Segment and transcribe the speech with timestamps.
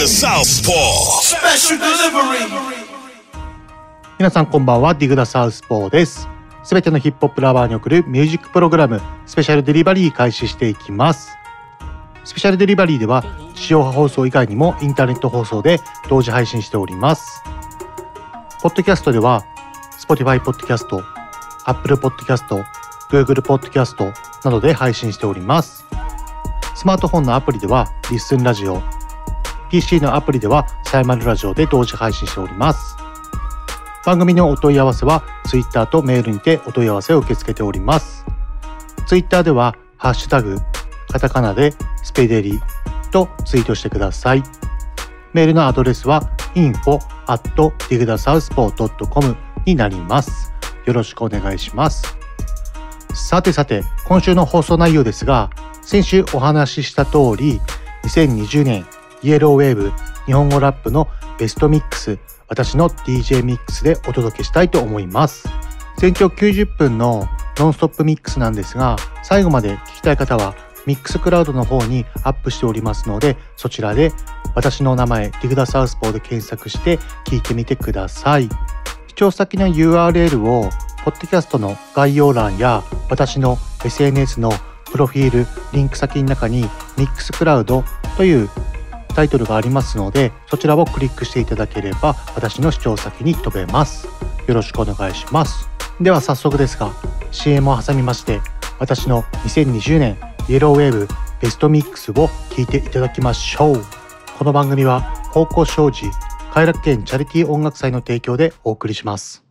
[0.00, 1.20] The Southpaw.
[1.20, 2.48] special delivery.
[4.18, 6.26] 皆さんこんばんは、ディグダサウスポーです。
[6.62, 11.28] すべてのヒップホップラバーに送るミュージックプログラム、スペシャルデリバリー開始していきます。
[12.24, 13.22] スペシャルデリバリーでは、
[13.54, 17.42] 地上波放送以外にもインターネット放送で同時配信しております。
[18.62, 19.44] ポッドキャストでは、
[19.98, 21.04] Spotify ポッドキャスト、
[21.66, 22.64] Apple ポッドキャスト、
[23.10, 24.14] Google ポッドキャスト
[24.44, 25.84] などで配信しております。
[26.74, 28.82] スマートフォンのアプリでは、リッスンラジオ、
[29.70, 32.96] PC のアプリでは、サイマルラジオで同時配信しております。
[34.04, 38.26] 番組のお問い合わせは Twitter とメールにてお問い合わせを受け付けております。
[39.06, 40.58] Twitter では、ハッシュタグ、
[41.08, 42.60] カタカナでスペデリ
[43.12, 44.42] とツイートしてください。
[45.32, 46.22] メールのアドレスは
[46.56, 50.52] info at digdasouthpaw.com になります。
[50.84, 52.16] よろしくお願いします。
[53.14, 55.50] さてさて、今週の放送内容ですが、
[55.82, 57.60] 先週お話しした通り、
[58.04, 58.86] 2020年
[59.22, 59.92] イエローウェーブ
[60.26, 62.18] 日本語ラップのベストミックス、
[62.48, 65.48] 私の DJ ミックスでお届けしたいと思います。
[65.98, 67.28] 全長90分の
[67.58, 70.54] ノンストップミックスなんですが、最後まで聞きたい方は
[70.86, 74.12] ミックスクラウドの方にアップしておりますので、そちらで
[74.54, 78.48] 私の名前、ディグダサウスポーで検索して聞いてみてください。
[79.08, 80.70] 視聴先の URL を、
[81.04, 84.50] ポッドキャストの概要欄や私の SNS の
[84.90, 86.62] プロフィール、リンク先の中に
[86.96, 87.84] ミックスクラウド
[88.16, 88.48] という
[89.20, 94.08] タイトルがありますので、そちらをクリックしていただければ私の視聴先に飛べます。
[94.46, 95.68] よろしくお願いします。
[96.00, 96.90] では早速ですが、
[97.30, 98.40] CM を挟みまして、
[98.78, 100.16] 私の2020年
[100.48, 101.08] イエローウェーブ
[101.42, 103.84] ベストミックスを聞いていただきましょう。
[104.38, 105.02] この番組は
[105.32, 106.06] 方向障子
[106.54, 109.44] 快楽園チャリティー音楽祭の提供でお送りします。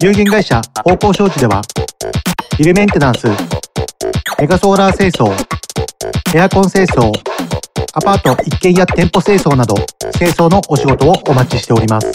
[0.00, 1.60] 有限会社方向障子では、
[2.58, 3.28] ビルメンテナンス、
[4.38, 5.55] メガソーラー清掃、
[6.34, 7.12] エアコン清掃、
[7.94, 9.74] アパート一軒家店舗清掃など、
[10.18, 12.12] 清掃のお仕事をお待ちしております。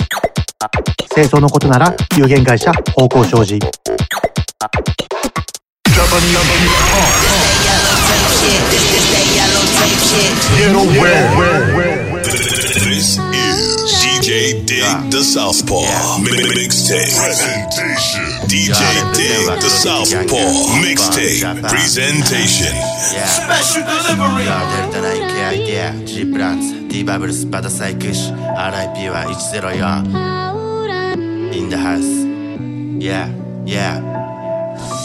[1.13, 3.59] 清掃のことなら有限会社方向障子。
[12.91, 13.30] This is
[14.31, 15.83] DJ Dig the Southpaw.
[16.23, 17.11] Mixtape.
[17.19, 18.23] Presentation.
[18.47, 18.79] DJ
[19.11, 20.71] Dig the Southpaw.
[20.79, 21.43] Mixtape.
[21.67, 22.71] Presentation.
[23.27, 24.47] Special delivery.
[24.47, 24.55] デ
[24.87, 32.25] ルタナインケアイデア G プランツ D バブルスパダサイクシ RIP は104 In the house
[32.99, 33.27] Yeah
[33.65, 34.03] Yeah い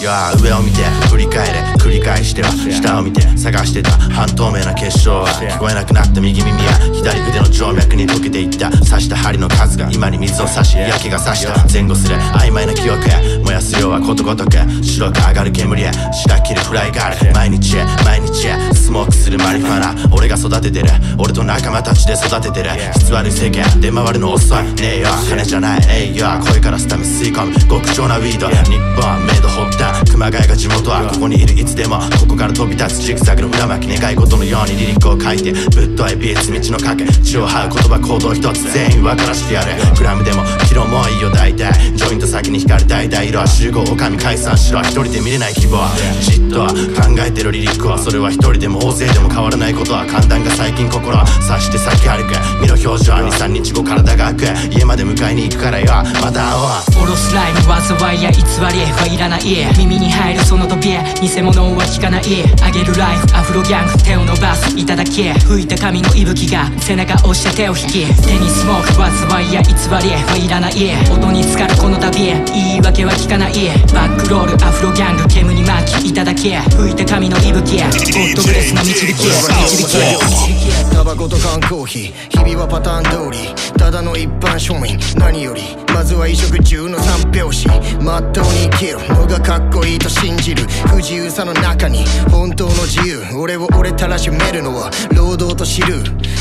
[0.03, 1.61] や上を見て振り返れ。
[1.79, 3.91] 繰り返しては下を見て探してた。
[3.91, 8.71] 半透明な結晶は聞こえなくなった右耳や左腕の静脈に溶けていった。
[8.71, 11.55] 刺した針の数が今に水を差し焼けが差した。
[11.73, 13.39] 前後する曖昧な記憶へ。
[13.45, 14.57] 燃やす量はことごとく。
[14.83, 15.91] 白く上がる煙へ。
[16.13, 18.75] 白切るフライガール毎日へ毎日へ。
[18.75, 19.95] スモークするマリファナ。
[20.15, 20.89] 俺が育ててる。
[21.19, 22.71] 俺と仲間たちで育ててる。
[22.95, 23.65] 質悪い世間。
[23.81, 24.65] 出回るの遅い。
[24.75, 25.09] ねえよ。
[25.29, 25.81] 金じゃない。
[25.89, 26.27] えいよ。
[26.45, 27.55] 声からスタミ吸い込む。
[27.69, 28.49] 極上なウィード。
[28.49, 38.73] 日本メイドホッタ熊谷が地元はここにいるいつでもここから飛び立つジグザグの裏巻き願い事のようにリリックを書いてぶっといビーツ道の賭け血を這う言葉行動一つ。
[38.73, 41.73] 全員分からしてやるグラムでもキロもいいよ大体。
[41.97, 44.81] ジョイント先に光る大体色は集合おかみ解散しろ。
[44.81, 45.79] 一人で見れない希望
[46.21, 47.99] じっと考えてるリリックは。
[47.99, 52.35] それは一人でも大勢でも変わらないことは簡単が最近心を察して先歩く。
[52.61, 54.75] 身の表情は23日後体が開く。
[54.75, 55.87] 家まで迎えに行くからよ。
[56.23, 57.05] また会おう。
[57.05, 58.45] おろすライム災いや偽り
[58.93, 62.25] はいらない耳に入るその扉偽物は聞かない。
[62.63, 63.27] あげるライフ。
[63.37, 64.03] アフロギャング。
[64.03, 64.77] 手を伸ばす。
[64.77, 66.67] いただき吹いた髪の息吹が。
[66.81, 68.07] 背中押して手を引き。
[68.27, 68.93] 手にスモーク。
[69.31, 69.63] 災いや。
[69.63, 70.75] 偽りはいらない。
[71.13, 73.53] 音に浸かるこの旅言い訳は聞かない。
[73.95, 74.65] バックロール。
[74.67, 75.29] アフロギャング。
[75.29, 76.09] 煙に巻き。
[76.11, 82.47] いただき吹いた髪の息吹ゴッドブレスの導き導きタバコと缶コーヒー。
[82.47, 83.55] 日々はパターン通り。
[83.77, 84.99] ただの一般庶民。
[85.19, 85.61] 何より。
[85.93, 87.69] まずは衣食住の三拍子。
[88.03, 90.63] まっとうに生きるのがかっこいいと信じる。
[90.89, 92.07] 不自由さの中に。
[92.31, 93.21] 本当の自由。
[93.37, 94.91] 俺を俺たらしめるのは。
[95.15, 95.97] 労働と知る。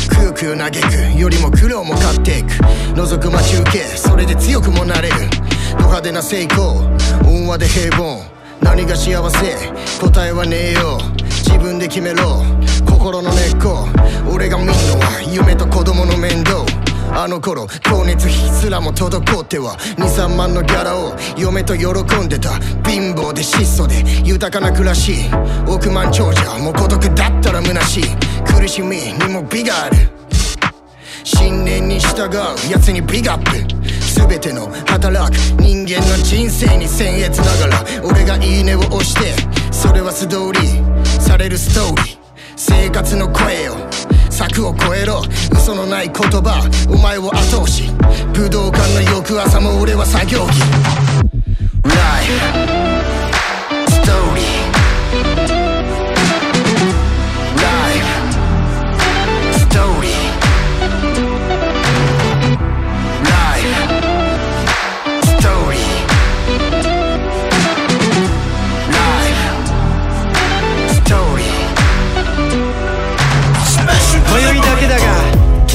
[0.07, 1.19] 空空嘆く。
[1.19, 2.53] よりも苦労も買っていく。
[2.95, 3.79] 覗く待ち受け。
[3.79, 5.15] それで強くもなれる。
[5.71, 6.77] ド派手な成功。
[7.27, 8.23] 温和で平凡。
[8.61, 9.37] 何が幸せ。
[9.99, 10.97] 答えはねえよ。
[11.43, 12.41] 自分で決めろ。
[13.05, 13.87] 心の根っこ。
[14.33, 16.65] 俺が見んのは夢と子供の面倒。
[17.13, 21.85] あの頃光熱費すらも滞っては23万のギャラを嫁と喜
[22.25, 25.29] んでた貧乏で質素で豊かな暮らし。
[25.67, 28.03] 億万長者もう孤独だったら虚しい。
[28.43, 30.09] 苦しみにも美がある。
[31.23, 33.51] 信念に従う奴にビッグアップ。
[34.27, 39.35] 全ての働く人間の人生に僭越ながら俺がいいねを押して
[39.71, 40.67] それは素通り
[41.21, 42.24] されるストーリー。
[42.85, 43.73] 生活の声よ
[44.29, 45.23] 柵を越えろ。
[45.51, 47.89] 嘘のない言葉お前を後押し。
[48.31, 50.51] 武道館の翌朝も俺は作業着。
[51.83, 52.94] Right.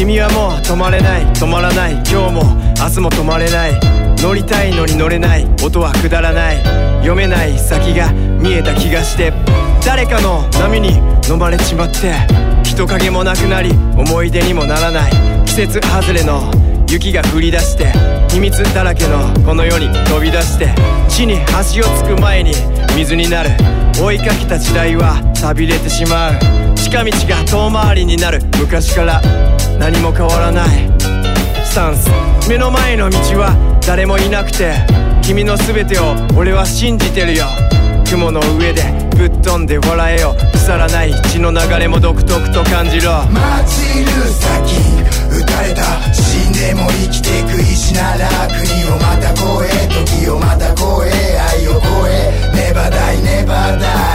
[0.00, 1.92] 君はもう止まれない止まらない。
[1.92, 2.42] 今日も
[2.80, 3.78] 明日も止まれない。
[4.16, 5.44] 乗りたいのに乗れない。
[5.62, 6.56] 音はくだらない。
[7.00, 7.58] 読めない。
[7.58, 9.30] 先が見えた気がして。
[9.84, 10.96] 誰かの波に
[11.28, 12.14] 飲まれちまって。
[12.64, 15.12] 人影もなくなり思い出にもならない。
[15.44, 16.50] 季節外れの。
[16.88, 17.92] 雪が降り出して。
[18.30, 19.30] 秘密だらけの。
[19.44, 20.70] この世に飛び出して。
[21.10, 22.54] 地に足をつく前に
[22.96, 23.50] 水になる。
[24.02, 26.69] 追いかけた時代は寂れてしまう。
[26.82, 29.20] 近道が遠回りになる昔から
[29.78, 30.90] 何も変わらない。
[31.64, 32.10] スタンス
[32.48, 33.54] 目の前の道は
[33.86, 34.74] 誰もいなくて
[35.22, 37.46] 君の全てを俺は信じてるよ。
[38.08, 38.82] 雲の上で
[39.16, 40.34] ぶっ飛んで笑えよ。
[40.52, 43.22] 腐らない血の流れも独特と感じろ。
[43.30, 45.00] マチルサキン
[45.38, 49.88] 撃たれた死んでも生きてく石なら国をまた越え
[50.24, 54.09] 時をまた越え愛を超えネバダイネバダイ。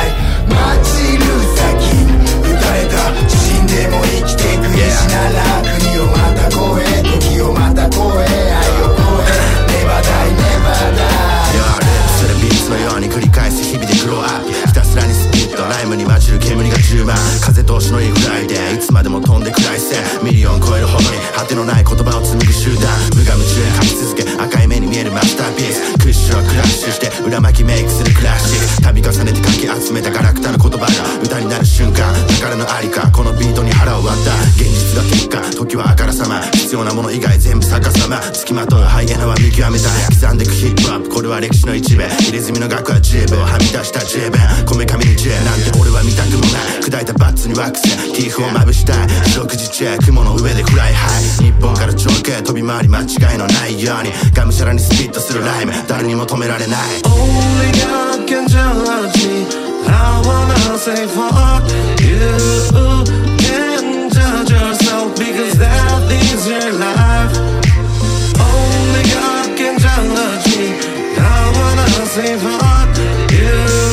[3.76, 5.40] た死んでも生きてく意志なら
[5.78, 9.36] 国をまた越え時をまた越え愛を超え
[9.68, 11.56] never die never die。
[11.56, 11.60] Yo
[12.16, 13.45] それ beats のように繰り返
[15.68, 51.08] ライムに混じる煙が充満風通しのいい fly でいつまでも飛んでくらいせミリオン超えるほどに果てのない言葉を紡ぐ集団無我夢中に書き続け赤い目に見える masterpiece Kush は crush して裏巻き make するクラッシック度重ねてかき集めたガラクタの言葉が歌になる瞬間宝のありかこのビートに腹を割った現実が結果時はあからさま必要なもの以外全部逆さま付きまとうハイエナは見極めた刻んでくヒップアップこれは歴史の一部入れ墨の額は十分はみ出した十分こめかみに十な俺は見たくもない砕いたバッツにワックスティーフをまぶしたい食事中雲の上でフライハ
[51.42, 59.46] イ日本から上空飛び回り間違いのないようにがむしゃらにスピットするライム誰にも止められない Only God can judge me.
[59.88, 61.64] I wanna say fuck
[62.02, 62.20] you.
[63.38, 67.38] Can judge yourself because that is your life.
[68.40, 70.74] Only God can judge me.
[71.18, 72.98] I wanna say fuck
[73.32, 73.85] you.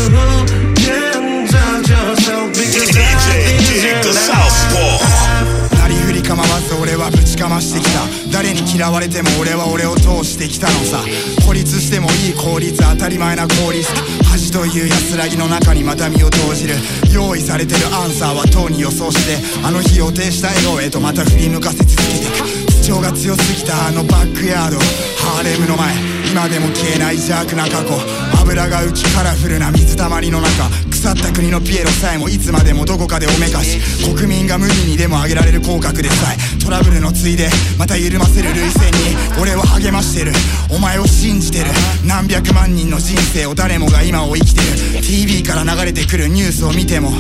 [5.79, 8.01] なりふり構わず俺はぶちかましてきた。
[8.31, 11.03] 誰に嫌われても俺は俺を通してきたのさ。
[11.47, 13.89] 孤立してもいい効率当たり前な効率。
[14.31, 16.75] 恥という安らぎの中にまた身を投じる。
[17.13, 19.67] 用意されてるアンサーはとうに予想して。
[19.67, 22.72] あの日予定した笑顔へとまた振り向かせ続けていく。
[22.83, 24.77] 主張が強すぎたあのバックヤード。
[25.23, 25.95] ハーレムの前。
[26.33, 27.95] 今でも消えない邪悪な過去。
[28.43, 30.69] 油が浮きカラフルな水たまりの中。
[30.91, 33.79] 腐った国のピエロさえもいつまでもどこかでおめかし。
[34.03, 37.49] 国民が無理にでも上げられる口角でさえトラブルのついで
[37.79, 40.33] また緩ませる涙腺に俺は励ましてる。
[40.69, 41.67] お前を信じてる。
[42.05, 45.03] 何百万人の人生を誰もが今を生きてる。
[45.03, 47.13] TV から流れてくるニュースを見ても。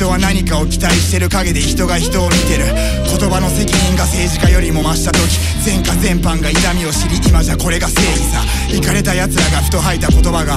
[0.00, 2.72] 人は何かを期待してる陰で人が人を見てる。
[3.04, 5.20] 言葉の責任が政治家よりも増した時
[5.60, 8.40] 前科全般が痛みを知り今じゃこれが正義さ。
[8.72, 10.56] イかれた奴らがふと吐いた言葉が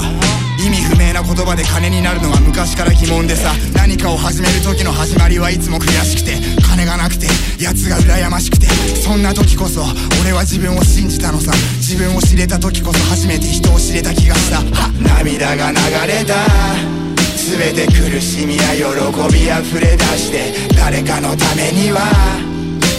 [0.64, 3.52] 意味不明な言葉で金になるのは昔から疑問でさ。
[3.76, 7.28] 何かを始める時の始まりはいつも悔しくて金がなくて
[7.60, 8.68] 奴が羨ましくて。
[9.04, 9.84] そんな時こそ
[10.24, 11.52] 俺は自分を信じたのさ。
[11.84, 14.60] 自分を知れた時こそ初めて人を知れた気がした。
[14.60, 17.02] は涙が流れた。
[17.44, 22.00] 全て苦しみや喜びあふれ出して誰かのためには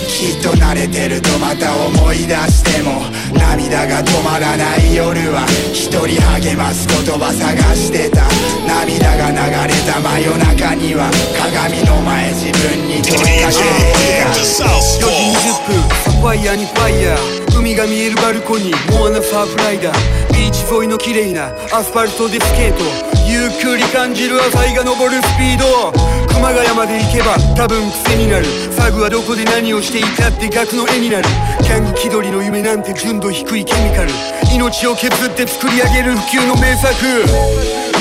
[0.07, 8.23] きっと慣れてるとまた思い出しても涙が止まらない夜は一人励ます言葉探してた。
[8.69, 9.37] 涙が流
[9.73, 18.93] れた真夜中には鏡の前自分に問いかけていた4時20分ファイヤーにファイヤー海が見えるバルコニー。
[18.93, 20.35] モアナサーフライダー。
[20.35, 21.47] ビーチ沿いの綺麗な。
[21.73, 23.13] アスファルトでスケート。
[23.26, 25.93] ゆっくり感じる朝日が昇るスピード。
[26.28, 28.45] 熊谷まで行けば多分癖になる。
[28.71, 31.25] thug はどこで何をしていたって額の絵になる。
[31.62, 34.11] ギャング気取りの夢なんて純度低いケミカル。
[34.54, 36.95] 命を削って作り上げる不朽の名作。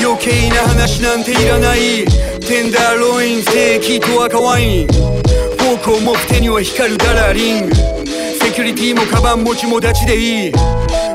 [0.02, 2.04] 余計な話なんていらない。
[2.40, 7.74] テンダーロインステーキと赤ワインフォークを持く手には光るダラリング。
[7.74, 10.52] セキュリティもカバン持ちも立ちでいい。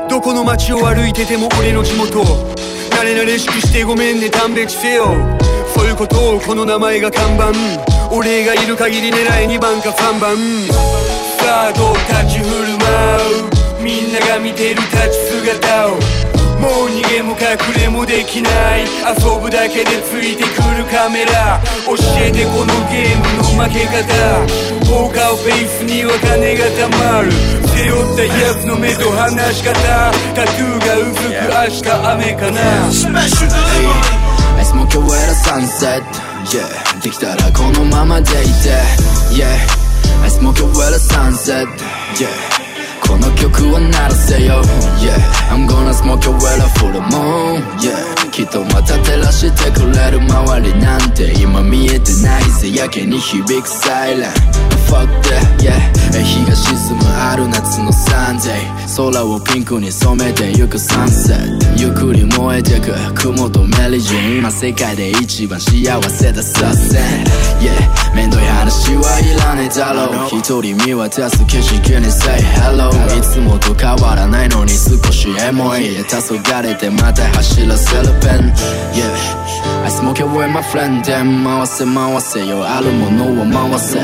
[0.08, 2.59] どこの街を歩いてても俺の地元。
[3.00, 5.06] 慣れ慣れしくしてごめんね勘弁してよ
[5.74, 7.50] そういうことをこの名前が看板。
[8.12, 10.36] 俺がいる限り狙え2番か3番
[11.40, 13.82] さあどう立ち振る舞う。
[13.82, 15.92] みんなが見てる立ち姿を。
[16.60, 18.82] もう逃げも隠れもできない。
[18.84, 21.58] 遊ぶだけでついてくるカメラ。
[21.86, 24.00] 教えてこのゲームの負け方。
[24.88, 27.30] 効果をベスには金がたまる。
[27.68, 29.74] 背負ったやつの目と話し方。
[30.34, 32.60] タトが薄く明日雨かな。
[34.56, 36.18] アイスモーキウサンセット
[36.50, 38.70] Yeah できたらこのままでいて。
[39.30, 39.44] Yeah
[40.22, 40.66] アイスモーキウ
[40.98, 41.84] サンセット
[42.22, 42.59] Yeah
[43.10, 44.62] この曲は鳴らせよ。
[45.02, 45.18] Yeah
[45.50, 47.60] I'm gonna smoke a well for the moon.
[47.82, 52.72] Yeah きっとまた照らしてくれる周りなんて今見えてないぜ。
[52.72, 56.00] やけに響くサイレン Fuck that yeah.
[56.10, 72.90] 日が沈むある夏のサンデー空をピンクに染めてゆくサンセットゆっくり燃えてく雲とメリジン今世界で一番幸せださせ Yeah めんどい話はいらねえだろう一人見渡す景色に Say hello?
[73.16, 78.52] いつもと変わらないのに少しエモい黄昏れてまた走らせるペン
[78.90, 79.69] Yeah.
[79.84, 83.98] I smoke away my friend で回せ回せよあるものを回せ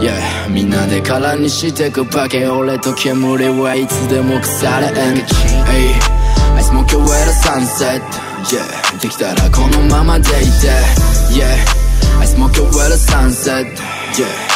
[0.00, 5.94] Yeah みんなで空にしてくバケ俺と煙はいつでも腐れん Hey
[6.56, 8.02] I smoke away the sunset
[8.44, 10.68] Yeah できたらこのままでいて
[11.32, 13.66] Yeah I smoke away the sunset
[14.14, 14.51] Yeah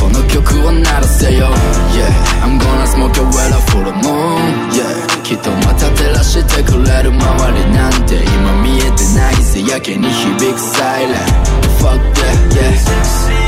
[0.00, 1.46] この曲を鳴らせよ
[1.92, 11.16] Yeah I'm gonna smoke away the full moon Yeah きっとまた照らしてくれる周りなんて今見えてないぜやけに響くサイレン
[11.80, 13.45] Fuck that yeah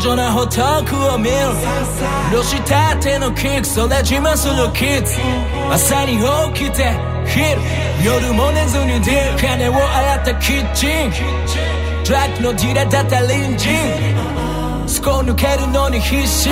[0.00, 1.36] より高尚なホトクを見る。
[2.32, 5.14] ロシたてのキックそれ自慢するキッズ。
[5.70, 6.18] 朝に
[6.54, 6.90] 起きて
[7.26, 7.60] 昼
[8.04, 11.12] 夜も寝ずにディル金を洗ったキッチン。
[12.04, 13.68] トラックのディラだった隣人
[14.88, 16.48] スコ抜けるのに必死。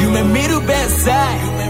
[0.00, 1.60] 夢見るベッサイ。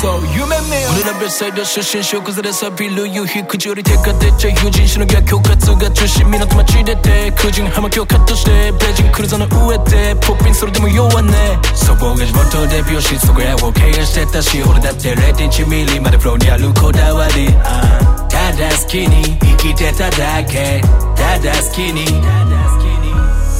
[0.00, 11.32] そう夢見る俺らベッサイド出身小崩れさビル夕日口より手が出ちゃう友人しの逆境活が中心港町出て空人葉巻をカットしてベージンクルーザーの上でポッピンそれでも弱ね
[11.74, 20.80] そこが地元で美容師そこらを経営してたし俺だって0.1ミリまでフローにあるこだわりあー他だ好きに生きてただけ
[21.16, 22.04] ただ好きに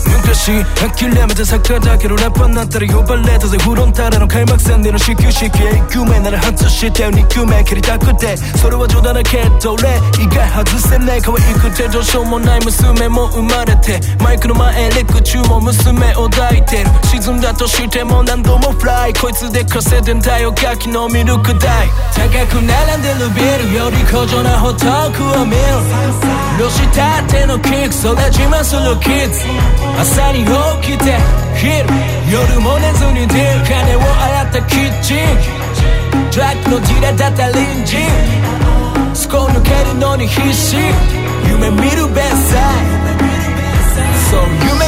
[0.07, 9.89] 昔諦めたサッカーだけどラッパーになったら呼ばれたぜフロンターレの開幕戦での始球式1球目なら外して2球目蹴りたくてそれは冗談だけど俺
[10.23, 25.63] 意外外せない可愛くてどうしようもない娘も生まれてマイクの前レク中も娘を抱いてる沈んだとしても何度もフライこいつで稼いでんだよガキのミルク代高く並んでるビルより高尚なホトークを見る
[26.59, 31.17] ロシたてのキックそれ自慢するキッズ朝に起きて
[31.57, 31.85] 昼
[32.31, 35.17] 夜も寝ずに出る金を洗ったキッチン。
[36.31, 37.99] トラックのディラだった隣人。
[39.15, 40.77] スコ抜けるのに必死。
[41.49, 42.99] 夢見るベッサイ
[44.31, 44.88] そう夢。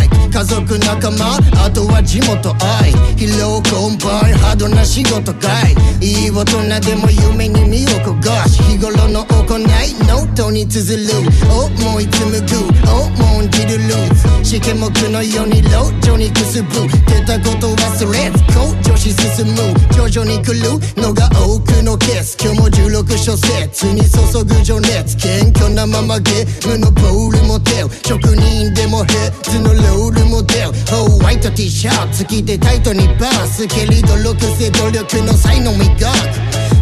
[0.41, 2.49] 家族仲間あとは地元
[2.81, 2.91] 愛。
[3.13, 5.75] 疲労困憊ハードな仕事かい。
[6.01, 11.29] いい大人でも夢に身を焦がし日頃の行いノートに綴る。
[11.45, 12.57] 思い紡ぐ
[12.89, 13.77] 重んじる。
[13.77, 16.89] ルーツ試験目のように路上にくすぶ。
[17.05, 19.61] 出たこと忘れず向上し進む。
[19.93, 22.35] 徐々に来るのが多くのケース。
[22.41, 25.15] 今日も16小節に注ぐ情熱。
[25.17, 35.97] 謙虚なままゲームのボールモデル職人でも heads のロールモデルホワイト T シャツ着てタイトにバース蹴り努力せ努力の才能磨く。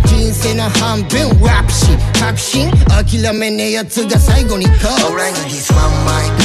[0.07, 1.87] 人生の半分ラップし
[2.17, 5.01] 確信諦めねえやつが最後に勝つ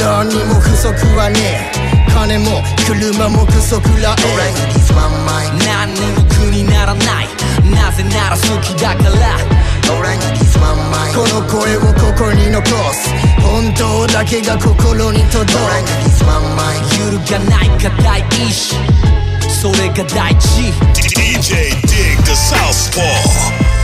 [0.00, 2.11] 何にも不足はねえ。
[2.12, 4.23] 金も車も不足らえ
[5.64, 7.28] 何にも苦にならない。
[7.71, 9.54] なぜなら好きだから
[11.14, 13.11] この声をここに残す。
[13.41, 15.59] 本当だけが心に届く。
[16.99, 18.75] 揺るがない固い意志
[19.49, 20.73] それが大事。
[20.94, 23.75] DJ Dig the Southpaw.「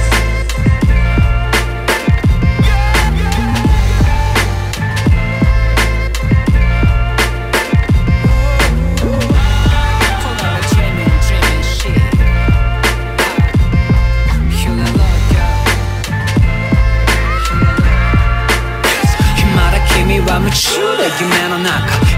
[20.51, 21.71] 夢中で夢の中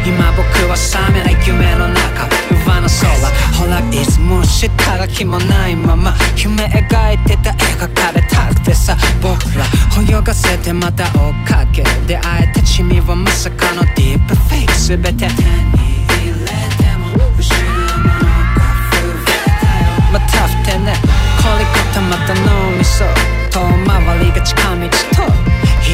[0.07, 2.27] 今僕は覚めない夢の中
[2.65, 3.13] 上の空
[3.59, 9.67] ほらいつも下が気もないまま夢描いてた絵描かれたくてさ僕ら
[10.01, 11.13] 泳がせてまた追っ
[11.47, 16.49] かけ出会えた君はまさかのディープフェイク全て手に入れ
[16.81, 17.69] ても失う
[18.01, 19.93] ものが増えたよ。
[20.13, 20.97] またふてね
[21.37, 23.05] 凝り固まった脳みそ
[23.51, 25.42] 遠回りが近道と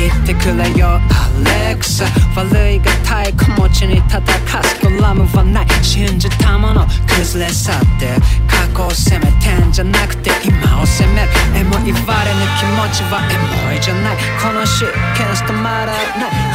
[0.09, 0.88] 言ってくれよ。
[0.88, 5.27] アレクサ悪いが太鼓持ちに叩かすドラム。
[5.29, 5.66] はない。
[5.83, 8.09] 信じたもの崩れ去って。
[8.49, 11.29] 過去を責めてんじゃなくて今を責める。
[11.55, 13.37] エモいバレぬ気持ちはエ
[13.68, 14.16] モいじゃない。
[14.40, 15.97] このシーケンス止まらない。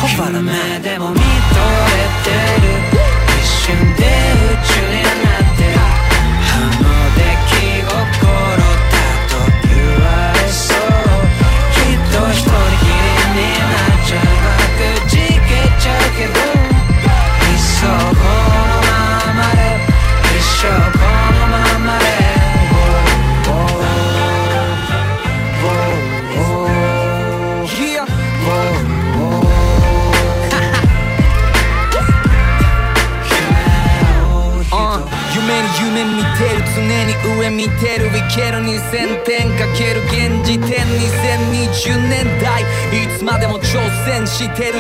[0.01, 1.23] ほばら目でも見と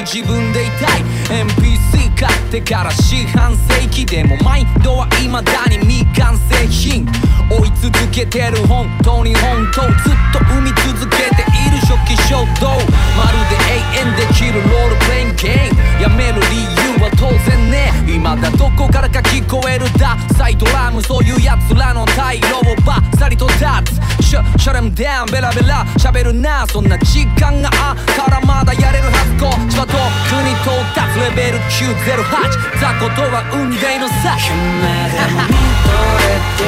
[0.05, 1.01] 自分でいたい。
[1.43, 7.07] NPC 買ってから四半世紀でもマインドは未だに未完成品。
[7.49, 9.91] 追い続けてる本当に本当ずっ
[10.33, 12.69] と生み続けている初期衝動
[13.15, 13.55] まるで
[13.95, 16.01] 永遠できるロールプレインゲーム。
[16.01, 16.63] やめる理
[16.97, 17.91] 由は当然ね。
[18.05, 24.02] 未だどこからか聞こえるダサイドラムそういうやつらの退路をバッサリと立つ
[24.33, 29.45] シュシャレムダウンベラベラ喋るなそんな時間があからまだやれるはずこ。
[29.45, 29.93] っちはと
[30.25, 34.33] 国到達レベル908ザコとは運命のさ。
[34.41, 34.57] 夢
[35.13, 36.65] でも見とれて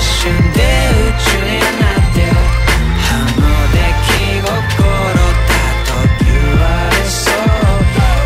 [0.00, 0.64] 瞬で
[0.96, 5.92] 宇宙になってあの出来心だと
[6.24, 7.52] 言われそう。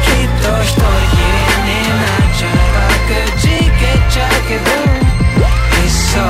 [0.07, 2.95] きっと一人きりになっちゃう。
[3.11, 6.23] くじけちゃうけどいっそ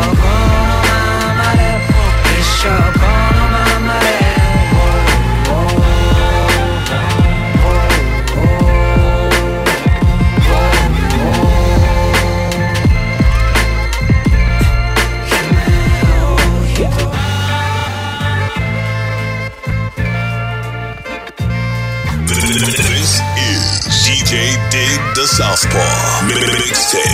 [25.15, 27.05] the Southpaw Mixtape.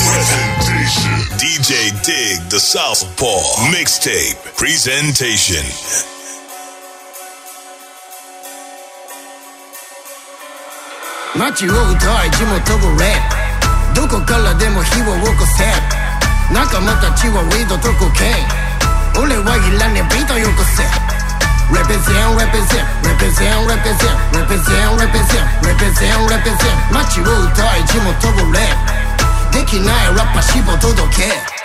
[1.40, 3.42] DJ Dig the Southpaw
[3.72, 5.64] Mixtape Presentation.
[11.38, 13.20] 街を歌い地元語レッ
[13.96, 15.64] プどこからでも火を起こせ
[16.54, 21.05] 仲間たちはウィードとコケイン俺はいらねえビートよこせ
[21.69, 31.56] Represent, represent, represent, represent, represent, represent, represent, represent 街を歌い地元語レップできないラッパしぼ届け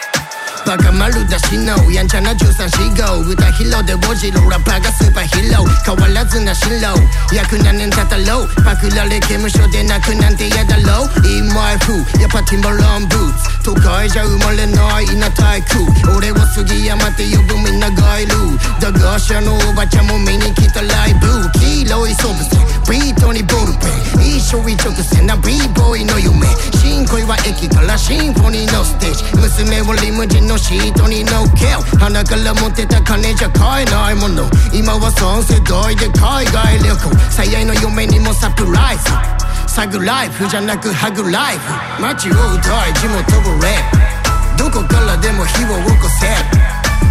[0.66, 6.94] バカ丸だしのやんちゃな1345歌披露で応じろラッパーがスーパーヒーロー変わらずな進路
[7.34, 18.34] 約何年経ったろうパクられ刑務所で泣くなんて嫌だろう In my f o o やっぱティンバロンブーツ都会じゃ生まれない稲体空俺を杉山って呼ぶみんながいる
[18.80, 21.28] だが社のおばちゃんも見に来たライブ
[21.60, 22.58] 黄色いソブセ
[22.90, 23.88] ビートにボールペ
[24.20, 26.48] ン一生一直線な b ボーイの夢
[26.82, 34.44] 新恋は駅からシンフォニーのステージ娘をリムジンのシートに乗っけ鼻から持ってた金じゃ買えないもの。
[34.76, 37.08] 今は3世代で海外旅行。
[37.32, 39.72] 最愛の嫁にもサプライズ。
[39.72, 42.02] サグライフじゃなくハグライフ。
[42.02, 46.28] 街を歌い地元をレッどこからでも火を起こせ。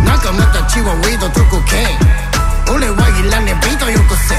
[0.04, 1.80] 仲間たちはウィードとコケ。
[1.80, 4.36] イン俺はいらねえビートよこせ。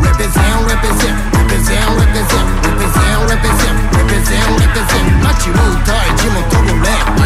[0.00, 7.22] Represent, represent, represent, represent, represent, represent, represent, represent 街を歌い地元をレップ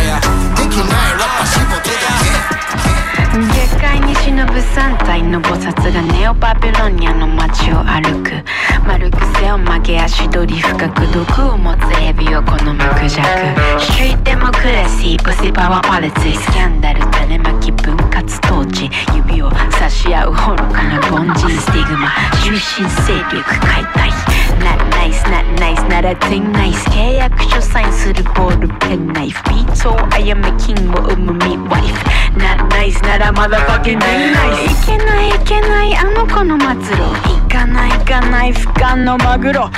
[0.57, 3.39] できないラッパしぼ届け下
[3.81, 8.31] 界に忍ぶ3体の菩薩がネオバビロニアの街を歩く。
[8.87, 13.81] 丸癖を曲げ足取り深く毒を持つエビを好むクジャク。
[13.81, 22.11] ストリートデモクラシープシパワーパレツィスキャンダル種まき分割統治指を差し合う愚かな凡人スティグマ。
[22.43, 24.32] 終身勢力解体。
[24.59, 26.83] Not nice, not nice, not a thing nice.
[26.91, 32.03] 契約書サインするボールペンナイフビートをあやめキングを生むミッワイフ
[32.39, 34.83] Not nice, not a motherfucking thing nice.
[34.83, 39.71] いけないいけないあの子の末路行かない行かない不可のマグロ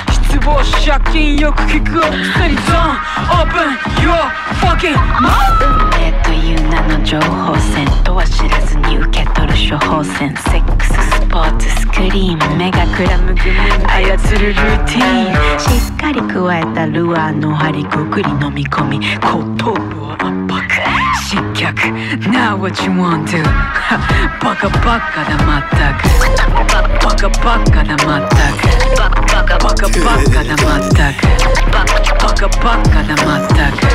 [0.45, 4.29] 望借金よく聞くおくせにゾーン Open your
[4.61, 13.55] fucking mouth 運命という名の情報戦とは知らずに受け取る処方箋セックススポーツスクリーン目がくらむ組
[13.89, 20.61] 操るルーティーンしっかり加えたルアーの針ごくり飲み込み後頭部を圧迫
[21.25, 21.89] 失脚
[22.29, 23.41] Now what you want to
[24.43, 26.05] バカバカだまったく
[27.03, 28.61] バカバカだまったく
[28.95, 31.23] バカバカバカバカバカだまったく
[31.71, 31.85] バ
[32.33, 33.85] カバカだまったく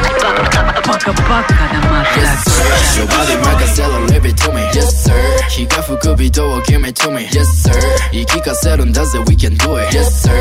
[2.96, 5.12] Your body 任せろ leave it to me Yes sir
[5.50, 7.74] 日が吹くビートを give me to me Yes sir
[8.10, 10.32] 言い聞かせるんだぜ we can do it Yes sir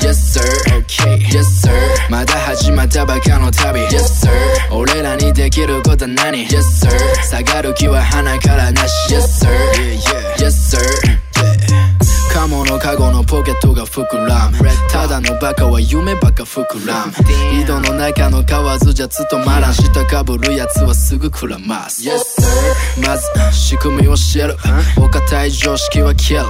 [0.00, 0.40] Yes sir
[0.78, 1.70] Okay Yes sir
[2.08, 4.30] まだ始まったばかの旅 Yes sir
[4.74, 6.90] 俺らにできることは何 Yes sir
[7.24, 9.50] 下がる気は鼻からなし Yes sir
[10.38, 14.58] Yes sir Yeah カモのカゴのポケットが膨らむ。
[14.90, 17.12] ただのバカは夢ばっか膨らむ。
[17.60, 22.08] 井戸の中の蛙じゃ務まらん下かぶるやつはすぐくらます。
[22.08, 22.18] Yes
[22.98, 24.56] sir まず仕組みを知る。
[24.96, 26.48] お堅い常識は消える。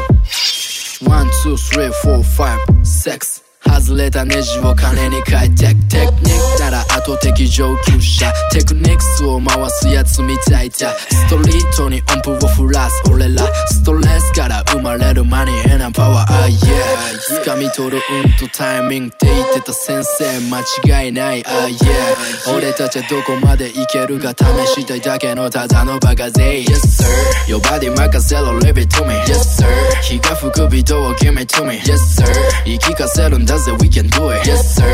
[1.08, 8.32] one, two, three 外れたネジを金に変えてくテクニックなら後的上級者。
[8.50, 13.44] テクニックスを回すやつみたいだストリートに音符を振らす俺ら。
[13.66, 16.30] ストレスから生まれる money なパワー。
[16.30, 21.42] Ah yeah 掴み取る運とタイミングって言ってた先生間違いない。
[21.42, 24.44] Ah yeah 俺たちはどこまでいけるか試
[24.80, 27.04] したいだけのただのバカで Yes sir
[27.46, 28.58] Your body 任せろ。
[28.58, 29.66] Leave it to me Yes sir
[30.02, 32.24] 日が吹くビートを give me to me Yes sir
[32.64, 33.49] 言い聞かせるんだ。
[33.58, 34.46] ぜ we can do it.
[34.48, 34.84] Yes sir.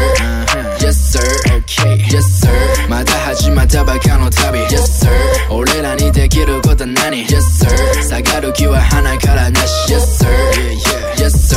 [0.81, 1.21] Yes sir.
[1.65, 1.99] Okay.
[2.09, 2.51] Yes sir.
[2.89, 5.11] まだ始まったばかの旅 Yes sir.
[5.51, 8.03] 俺らにできることは何 Yes sir.
[8.03, 10.29] 下がる気は鼻からなし Yes sir.
[11.17, 11.57] Yes sir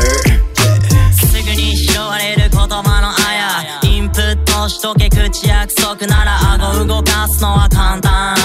[1.13, 2.67] すぐに拾われる言葉
[3.01, 3.89] のあや。
[3.89, 8.35] インプットしとけ口約束なら顎動かすのは簡単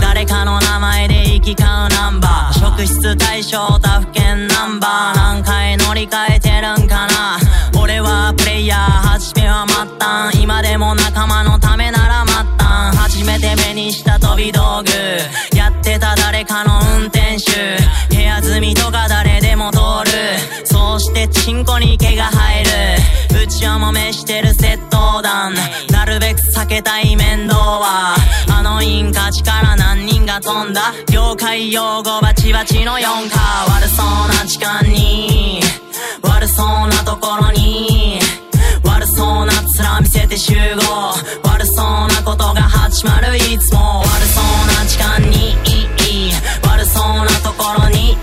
[0.00, 2.58] 誰かの名前で行き交うナンバー。
[2.58, 5.16] 職質対象他府県ナンバー。
[5.16, 7.13] 何回乗り換えてるんかな
[8.64, 15.54] イヤー初めは末端今でも仲間のためなら末端初めて目にした飛び道具。
[15.54, 17.76] やってた誰かの運転手。
[18.08, 20.64] 部屋住みとか誰でも通る。
[20.64, 23.44] そうしてチンコに毛が生える。
[23.44, 25.52] うちはもめしてる窃盗団。
[25.90, 28.16] なるべく避けたい面倒は。
[28.50, 30.94] あのインカチから何人が飛んだ。
[31.12, 35.60] 業界用語バチバチの4か悪そうな時間に。
[36.22, 38.18] 悪そうなところに。
[39.14, 41.14] そうな面見せて集合
[41.48, 45.54] 悪そうなことが始まるいつも悪そうな時間に
[46.66, 48.16] 悪そうなところに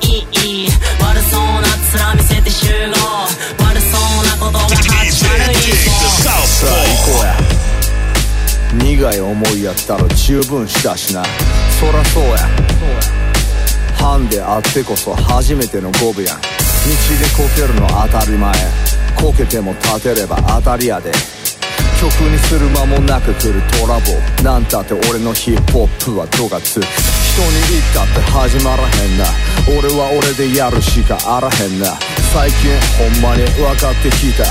[1.00, 2.92] 悪そうな面見せて集合
[3.64, 11.24] 悪そうなことが始まるいつもさあ行こうや苦い思いやったら十分したしな
[11.80, 12.38] そらそうや
[13.96, 16.50] ハンであってこそ初めてのゴブやん道で
[17.38, 21.41] こけるの当たり前こけても立てれば当たりやで。
[22.02, 24.44] 曲にする間もなく来るトラボ。
[24.44, 26.82] なんたって俺のヒップホップは度がつく。
[26.82, 29.26] 人に言ったって始まらへんな。
[29.78, 31.94] 俺は俺でやるしかあらへんな。
[32.34, 34.50] 最近ほんまに分かってきた。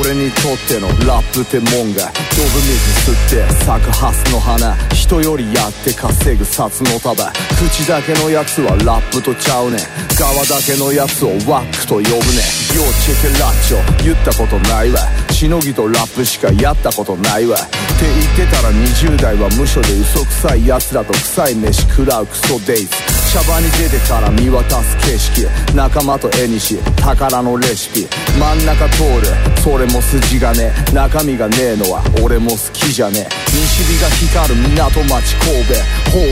[0.00, 2.08] 俺にとってのラップってもんが。
[2.32, 4.74] ドブ水吸って咲くハスの花。
[4.94, 7.30] 人よりやって稼ぐ札の束。
[7.60, 9.76] 口だけのやつはラップとちゃうね。
[9.76, 9.80] ん
[10.16, 12.16] 側だけのやつをワックと呼ぶね。
[12.16, 14.02] んようチェケラッチョ。
[14.02, 15.00] 言ったことないわ。
[15.36, 17.58] しのぎとラップしかやったことないわ。
[17.58, 23.25] って言ってたら20代は無所で嘘くさい奴らと臭い飯食らうクソデイズ。
[23.36, 25.46] 茶場に出てから見渡す景色
[25.76, 28.08] 仲間と絵にし宝のレシピ。
[28.40, 29.28] 真ん中通る。
[29.60, 33.28] それも筋がね中身がねえのは俺も好きじゃねえ。
[33.52, 35.74] 西日が光る港町神戸。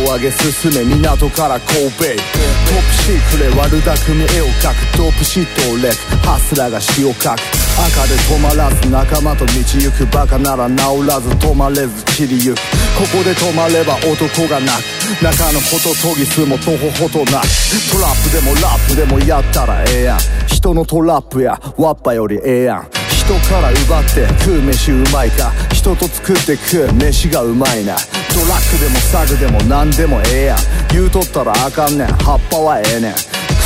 [0.09, 4.97] 砲上げ進め港から神戸トップシークレ悪巧み絵を描く。
[4.97, 5.97] トップシートをレク。
[6.25, 7.37] ハスラーが詩を書く。
[7.85, 12.57] 赤で止まらず仲間と道行くバカなら治らず止まれず散りゆく。
[12.97, 15.21] ここで止まれば男が泣く。
[15.21, 17.41] 中のホトトギスも徒歩ほどな。
[17.41, 20.19] トラップでもラップでもやったらええやん。
[20.47, 22.89] 人のトラップやワッパよりええやん。
[23.11, 25.53] 人から奪って食う飯うまいか。
[25.73, 27.97] 人と作って食う飯がうまいな。
[28.35, 30.59] ドラッグでもサグでも何でもええやん。
[30.93, 32.09] 言うとったらあかんねん。
[32.09, 33.15] 葉っぱはええねん。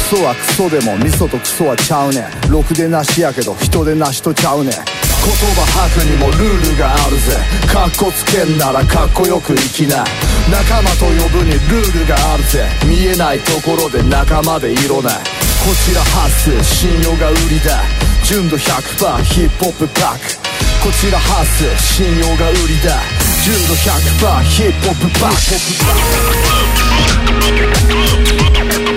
[0.09, 2.51] ソはクソでも味噌とクソはちゃうねん。
[2.51, 4.73] ろくでなしやけど人でなしとちゃうねん。
[4.73, 7.37] 言葉吐くにもルールがあるぜ。
[7.69, 10.09] カッコつけんならかっこよく生きな
[10.49, 12.65] 仲間と呼ぶにルールがあるぜ。
[12.89, 15.13] 見えないところで仲間で色ない。
[15.13, 17.85] こちらハッス信用が売りだ。
[18.25, 20.41] 純度100%ヒップホップパック。
[20.81, 21.69] こちらハッス
[22.01, 22.97] 信用が売りだ。
[23.45, 25.37] 純度100%ヒップホップパッ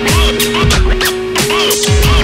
[0.08, 0.11] ク。
[1.70, 2.21] く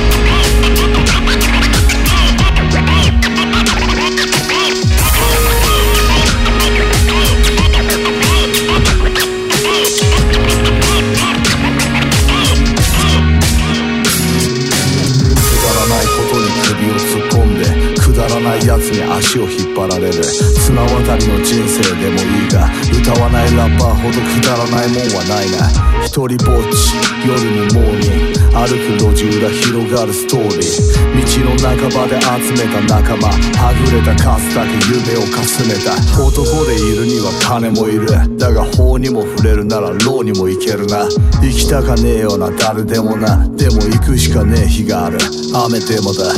[18.63, 20.23] いやつに足を引っ張られる。
[20.23, 25.71] 綱渡りの人生でもいいが歌わないラッパーほどくだらないもんはないな。
[26.05, 26.95] 一人ぼっち
[27.27, 28.39] 夜にモーニング。
[28.59, 30.99] 歩く路地裏広がるストーリー。
[30.99, 33.29] 道の半ばで集めた仲間。
[33.29, 35.95] はぐれた数だけ夢をかすめた。
[36.21, 38.09] 男でいるには金もいる。
[38.37, 41.07] だが法にも触れるなら牢にも行けるな。
[41.41, 43.47] 行きたかねえよな誰でもな。
[43.55, 45.19] でも行くしかねえ日がある。
[45.55, 46.33] 雨でもだ。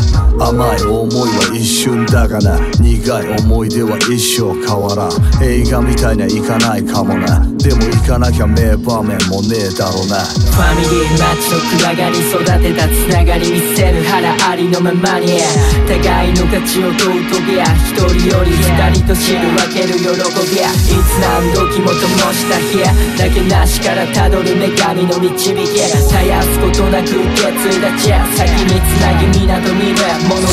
[0.45, 5.45] 甘い思いは一瞬だだがな苦い思い出は一生変わらん。
[5.45, 7.47] 映画みたいにはいかないかもな。
[7.61, 10.25] でも行かなきゃ名場面もねえだろうな。
[10.25, 15.37] ファミリーマッチの暗がり育てたつながり見せる腹ありのままに。
[15.85, 18.65] 互いの勝ちを問うとびゃ一人より二
[18.97, 20.09] 人と知る分ける喜
[20.49, 20.73] びや。
[20.73, 22.81] いつ何時も灯した日
[23.19, 29.97] だけなしからたどる女神の導き絶やすことなく受け継いだ血先につなぎ港見る
[30.29, 30.49] 物語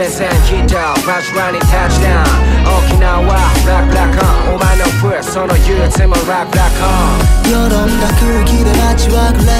[0.00, 0.74] full represent ヒット
[1.06, 3.28] バズラにタッチダウン沖縄ブ
[3.68, 9.52] ラックブラックオンお前のプレスその憂鬱もラックブラックオンよどんだ空気で街はグレ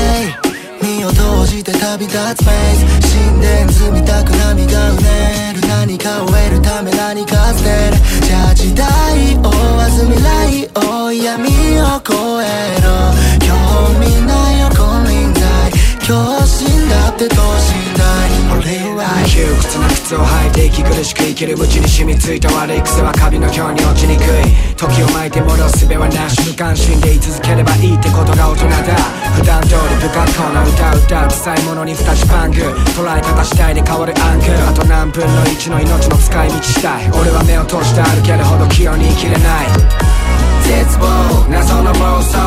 [0.46, 0.50] ー
[0.82, 3.12] 身を閉じて旅立つスペース。
[3.12, 5.60] 心電図みたく波がうねる。
[5.68, 8.00] 何かを得るため何か捨てる。
[8.24, 10.70] じゃあ時代を追わず未来
[11.04, 13.12] を闇を越えろ。
[13.44, 13.52] 興
[14.00, 18.66] 味ないよ金輪際狂信だって等身大俺
[18.98, 27.60] は窮屈な靴を履いて息苦しく生きる無知に染みついた悪い癖はカビのように落ちにくい時を巻いて戻す術はなし無関心でい続けれ。
[27.62, 28.94] ばいいってことが大人だ
[29.36, 32.58] 普段通り不格好な歌歌う臭いものに二つパンク
[32.96, 39.32] 捉え方次第で変わるアンクあと何分の1の命の使い道したい俺は目を閉じて歩けるほど器用に生きれ。
[39.32, 42.38] ない絶望謎の妄想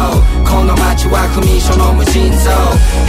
[0.47, 2.39] この街は不眠所の無尽蔵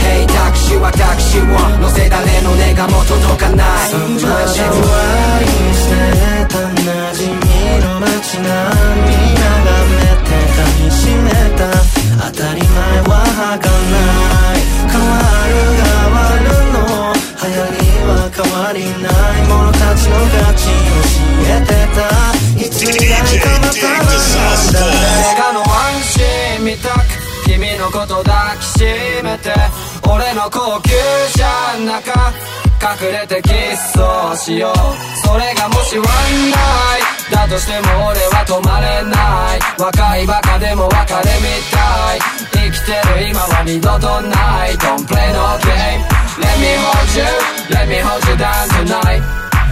[0.03, 5.39] Hey タクシーはタクシーを乗せ誰の願も届かないそんな場所は
[5.71, 6.83] 捨てた馴
[7.15, 8.51] 染みの街並
[9.07, 11.71] み眺めて噛みしめた
[12.27, 13.23] 当たり前は
[13.55, 15.15] 儚い変わ
[15.47, 15.84] るが
[18.35, 20.71] 変わりない者たちの価値教
[21.47, 22.35] えてた。
[22.59, 24.11] いつになにかまた学ん
[24.71, 26.19] だ誰かの安
[26.59, 27.03] 心みたく
[27.45, 28.83] 君のこと抱きし
[29.23, 29.53] めて
[30.07, 30.91] 俺の高級
[31.37, 31.45] 車
[31.79, 32.33] の中
[32.81, 35.27] 隠れてキスをしよう。
[35.27, 36.57] それがもしワンナ
[36.99, 39.59] イだとしても俺は止まれない。
[39.79, 42.19] 若いバカでも別れみたい。
[42.51, 44.75] 生きてる今は二度とない。
[44.75, 47.31] Don't play no game Let me hold you
[47.71, 49.23] Let me hold you down tonight.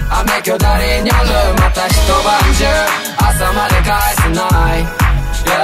[0.09, 2.65] 雨巨大にあるまた一晩中。
[3.17, 4.85] 朝まで返せない。
[5.43, 5.57] Yeah,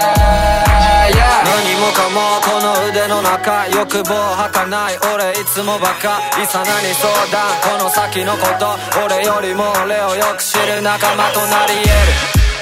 [1.16, 1.46] yeah.
[1.46, 4.98] 何もかもこの腕の中欲望はかない。
[5.14, 6.20] 俺いつもバカ。
[6.42, 7.78] いさなに相談。
[7.78, 8.76] この先のこと。
[9.06, 11.76] 俺よりも俺をよく知る仲間となり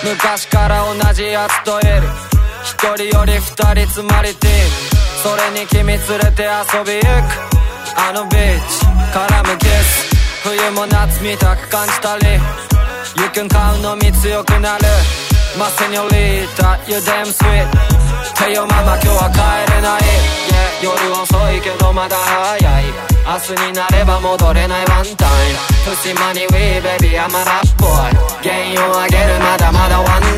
[0.04, 0.14] 得る。
[0.14, 2.04] 昔から同じやつといる。
[2.64, 7.47] 一人より二人つまりティーンそれに君連れて遊び行く。
[7.98, 12.26] あのビーチ絡むキス冬も夏みたく感じたり
[13.18, 14.86] You can count のみ強くなる
[15.58, 17.66] マセニョリータ You damn sweet.
[17.66, 19.40] ってよママ今日は帰
[19.74, 22.84] れない、yeah、夜遅いけどまだ早い
[23.26, 28.14] 明日になれば戻れないワンタイム不島に We baby I'm a rap boy.
[28.44, 30.32] 原因をあげるまだまだワンナイ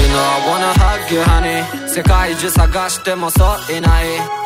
[0.00, 1.88] You know I wanna hug you honey.
[1.88, 4.43] 世界中探してもそういない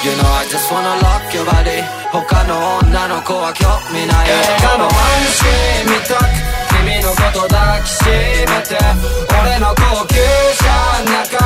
[0.00, 1.84] You know I just wanna lock your body.
[2.08, 4.32] 他の女の子は興味ない。
[4.32, 6.40] 映画のワンシーン見たく
[6.72, 8.80] 君のこと抱きしめて。
[9.28, 10.16] 俺の高級
[10.56, 11.36] 車の中。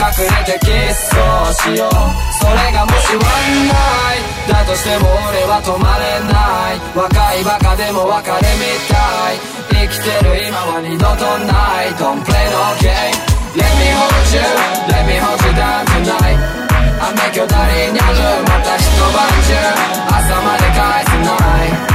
[0.00, 1.92] 隠れてキスをしよう。
[2.40, 3.76] それがもしワンナ
[4.16, 6.80] イだとしても俺は止まれない。
[6.96, 8.96] 若いバカでも別れみた
[9.36, 9.44] い。
[9.68, 11.92] 生きてる今は二度とない。
[12.00, 13.12] Don't play no game
[13.52, 14.40] Let me hold you.
[14.88, 16.71] Let me hold you down tonight
[17.02, 19.50] 雨巨大にあるまた一晩中
[20.06, 21.91] 朝まで返せない。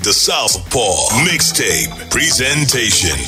[0.00, 3.18] The Southpaw Mixtape Presentation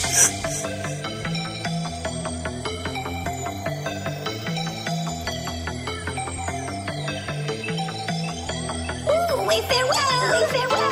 [9.47, 10.84] We farewell, we farewell.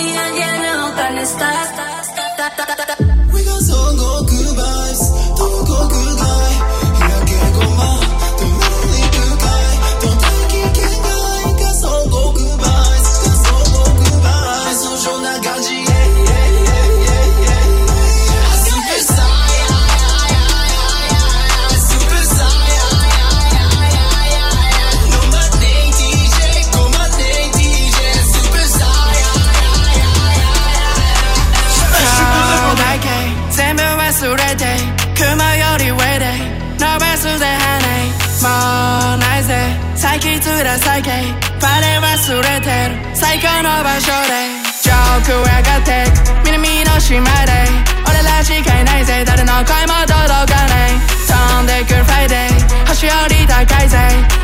[0.00, 0.16] け
[2.96, 3.09] 積み上
[43.62, 44.90] の場所で上
[45.24, 46.04] 空上がって
[46.44, 47.52] 南の島で
[48.08, 49.24] 俺らしかいないぜ。
[49.24, 50.96] 誰の声も届かない。
[51.28, 53.98] 飛んでくるフライデー星より高いぜ。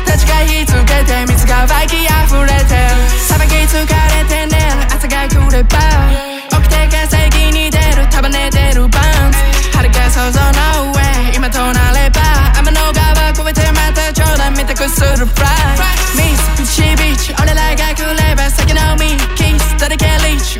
[0.05, 2.93] 立ちが火つけて水が湧き溢れてる
[3.27, 3.85] さばき疲れ
[4.25, 5.77] て寝る朝が来れば
[6.49, 8.07] 起きて稼ぎに出る。
[8.09, 9.37] 束ねてるパンツ
[9.77, 10.39] 遥か想像
[10.85, 10.97] の上。
[11.35, 12.21] 今となれば
[12.57, 15.77] 天の川越えてまた冗談みたくする fly。
[16.17, 18.49] ミスプチビチ俺らが来れば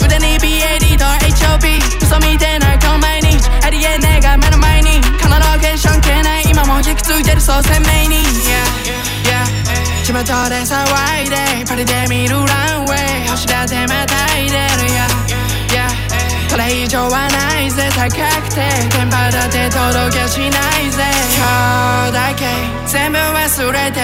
[0.03, 1.65] 腕に BAD と HOP
[2.01, 8.17] 嘘みてないこの毎日ありえねえが目の前にこのロケーション消えない今も引き継いでるそう鮮明に
[8.47, 10.05] Yeah, yeah.
[10.05, 10.85] 地元で騒
[11.25, 11.35] いで
[11.67, 15.09] パリで見るランウェイ星だってまたいでる Yeah,
[15.75, 18.61] yeah これ以上はないぜ高くて
[18.95, 21.03] 電波だって届けしないぜ
[21.35, 22.45] 今日だけ
[22.87, 24.01] 全部忘れて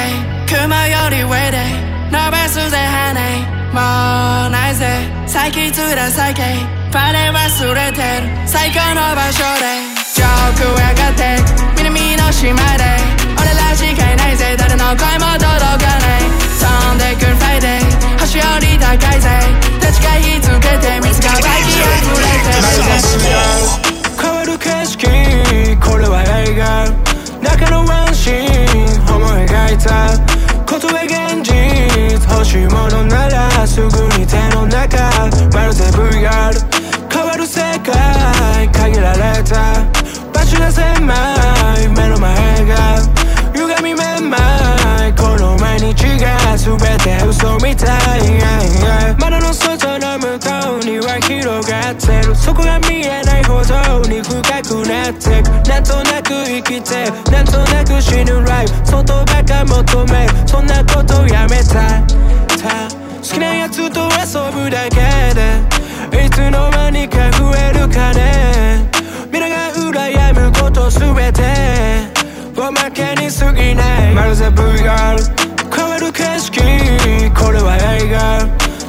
[0.47, 1.57] 雲より上で
[2.11, 3.82] 伸ばすぜ羽もう
[4.51, 4.86] ないぜ。
[5.26, 6.43] 最近つら最近。
[6.93, 8.30] バレ忘れてる。
[8.45, 9.65] 最高の場所で。
[10.13, 10.21] 上
[10.61, 11.41] 空上がって。
[11.76, 12.84] 南の島で
[13.36, 14.55] 俺らしかいないぜ。
[14.55, 16.21] 誰の声も届かない。
[16.61, 19.42] 飛んでくるフライデー星より高いぜ。
[46.04, 49.16] の毎日が全て嘘みたい。
[49.20, 52.36] 窓の外の向こうには広がってる。
[52.36, 58.86] そこが見えないほどに深くなってくなんとなく生きてなんとなく死ぬライフ。
[58.86, 62.01] 外ばか求めそんなことやめた。
[62.58, 65.62] た好きなやつと遊ぶだけで。
[66.26, 68.89] いつの間にか増える金
[69.32, 71.43] 皆が羨むことすべて。
[72.56, 74.14] おまけに過ぎない。
[74.14, 75.53] まるで VR
[75.93, 76.57] 変わる景色
[77.39, 78.47] これは映画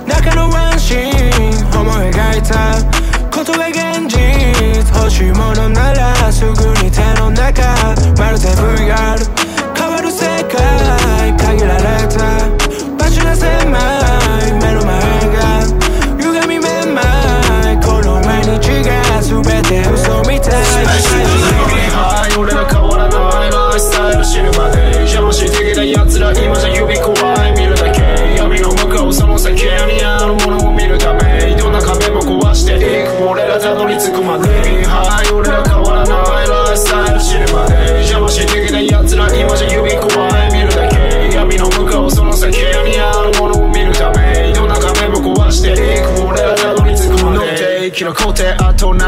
[0.09, 2.81] 中のワンシーン思い描いた
[3.29, 4.17] ことが現実
[4.97, 7.61] 欲しいものならすぐに手の中
[8.17, 9.21] まるで VR
[9.77, 12.49] 変わる世界限られた
[12.97, 13.53] 場所が狭
[14.49, 14.97] い目の前
[15.29, 15.61] が
[16.17, 17.03] 歪みめま
[17.71, 20.04] いこの毎日が全て嘘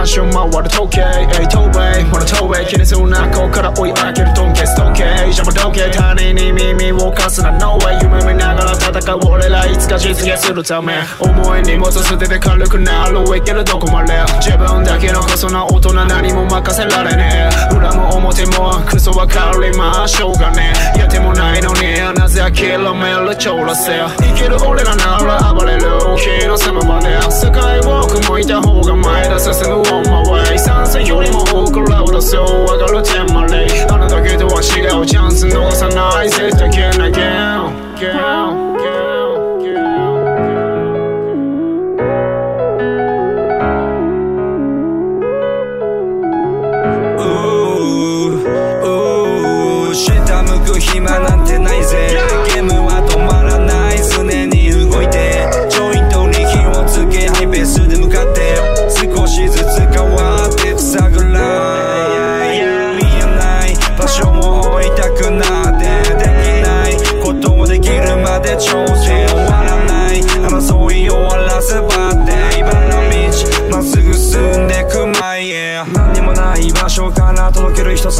[0.06, 7.52] 周回る時計えい東米ほら東米気にするなここから追い上げるドンゲスト時計邪魔時計他人に耳を貸すな。
[7.58, 10.94] No way 夢見ながら戦う俺らいつか実現するため。
[11.20, 14.14] 重い荷物捨てて軽くなるいけるどこまで。
[14.40, 17.76] 自分だけのこそな大人何も任せられねえ。
[17.76, 25.82] 裏も表もクソは変わりましょうがねやってもないのになぜ諦める超らせ生きる俺らなら暴れる
[26.16, 27.20] 日の様まで。
[27.30, 36.70] 世界を向いた方が前だ進む on my way 賛成よりも多くラウドそう上がるテンマレイあなただけとは違うチャンス逃さない絶対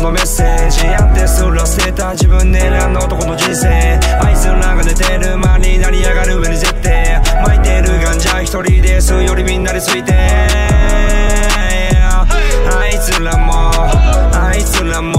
[0.07, 3.69] のメッセージやってすら捨てた自分で選んだ男の人生。
[3.69, 10.13] あいつらが寝てる間に成り上がる上に絶対巻いてるガンジャ一人ですよりみんなについて。
[11.99, 13.71] あいつらも
[14.33, 15.16] あいつらも。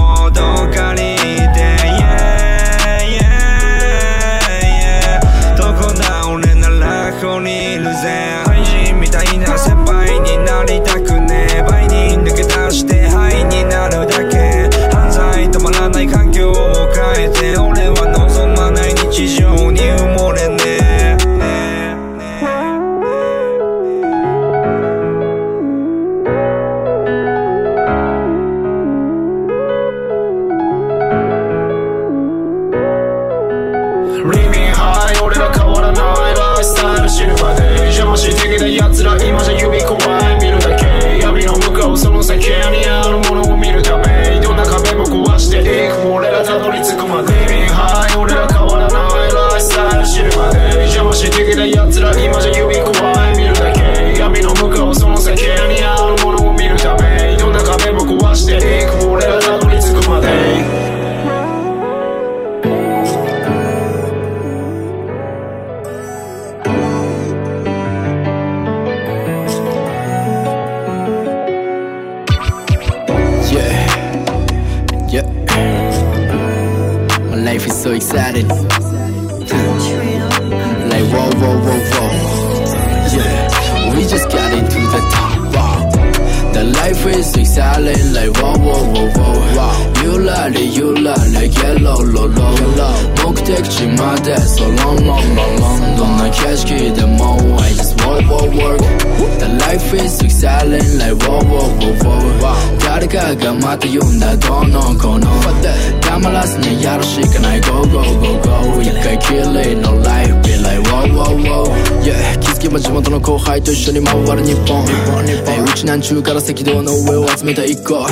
[115.98, 118.06] えーうちなんちゅうから赤道の上を集めた一個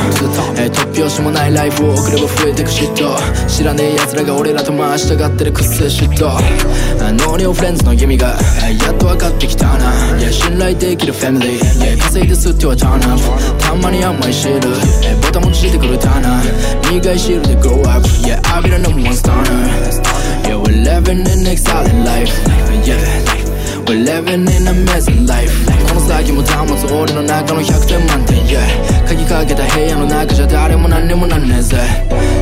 [0.56, 3.46] えー突拍子もないライフを送れば増えてく嫉妬。
[3.46, 6.26] 知らねえ奴らが俺らと回したがってるくっせ嫉妬。
[6.28, 8.36] あノーニオフレンズの意味が。
[8.66, 9.92] えーやっと分かってきたな。
[10.18, 11.60] Yeah 信頼できるファミリー。
[11.78, 14.68] Yeah 稼いですってはターンアップたまに甘いシール。
[15.06, 17.00] えーボタン持ちしてくるターナー。
[17.00, 19.44] 苦いシールで grow up Yeah I'll be the number one stunner.
[20.42, 22.34] Yeah we're living an exciting life.
[22.84, 23.45] Yeah.
[23.88, 25.52] We're living in a amazing life
[25.88, 31.76] この先も保つ俺の中の100点満点 Yeah 鍵かけた部屋の中じゃ誰も何にもなんねえぜ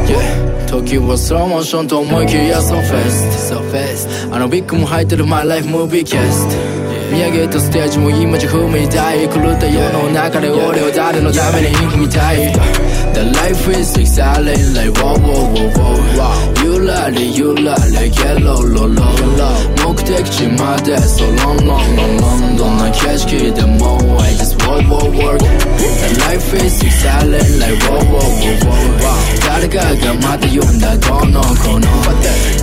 [0.07, 6.74] Yeah 時はスローモーションと思いきや So fast So fast あのビッグも入ってる My life movie cast
[7.12, 12.54] 見上げたステージも今じゃ踏みたい狂った世の中で俺を誰のために踏みたい
[13.14, 18.16] The life is exciting like wow wow wow wow You love it, you love it,
[18.16, 25.00] yellow low low low 目的地まで so long long long long どんな景色でも I just wow wow
[25.12, 31.88] work The life is exciting like wow wow wow wow 誰かがまた言うんだどうのこうの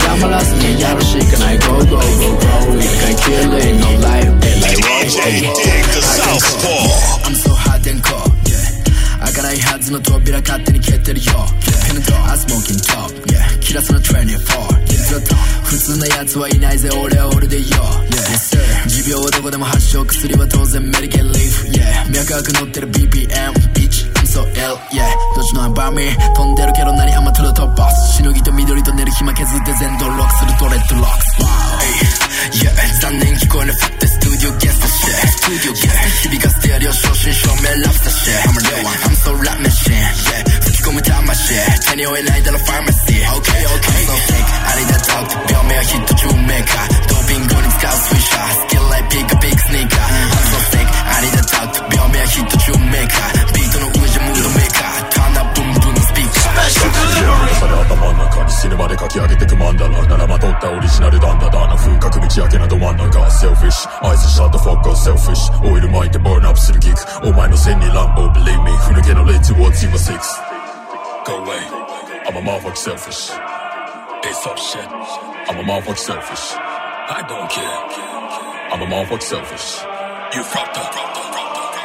[0.07, 1.99] 黙らずにやるしかない Go go go go
[2.78, 7.27] 一回きりの life Like wow DJ Dig the Southpaw.
[7.27, 9.25] I'm so hot and cold, yeah.
[9.25, 11.32] 開かないはずの扉勝手に蹴ってるよ
[11.86, 13.59] Pin the door, I'm smoking top, yeah.
[13.59, 14.38] キラスの24
[14.88, 17.65] It's the top 普通な奴はいないぜ俺は俺でよ
[18.09, 18.89] Yes sir.
[18.89, 22.09] 持病はどこでも発症薬は当然メディケンリーフ Yeah.
[22.11, 25.07] 脈拍乗ってる BPM Bitch I'm so ill, yeah.
[25.36, 31.41] どっちのアバーミー飛んでるけど何アマトゥルトップバスしのぎと緑と寝る暇削って全ドロックするドレッドロックス。
[31.41, 31.71] Wow
[32.53, 32.71] Yeah.
[33.01, 33.99] 残念聞こえない Fuck
[34.41, 39.33] the studio guess the shit Studio guess 響かせてやるよ正真正銘ラブスター shit I'm a real one I'm so
[39.37, 41.53] rap machine Yeah 吹き込む魂
[41.89, 44.97] 手に負えないだろ pharmacy Okay okay I'm so sick ありだ
[67.02, 70.39] アップするギクお前の線にランボー believe me ふぬけのレッツ what's even six
[71.26, 71.58] Go away
[72.28, 73.32] I'm a motherfucker selfish
[74.24, 74.88] It's up shit
[75.49, 77.64] I'm a motherfucker selfish I don't care
[78.72, 79.84] I'm a motherfucker selfish
[80.34, 80.93] You fucked up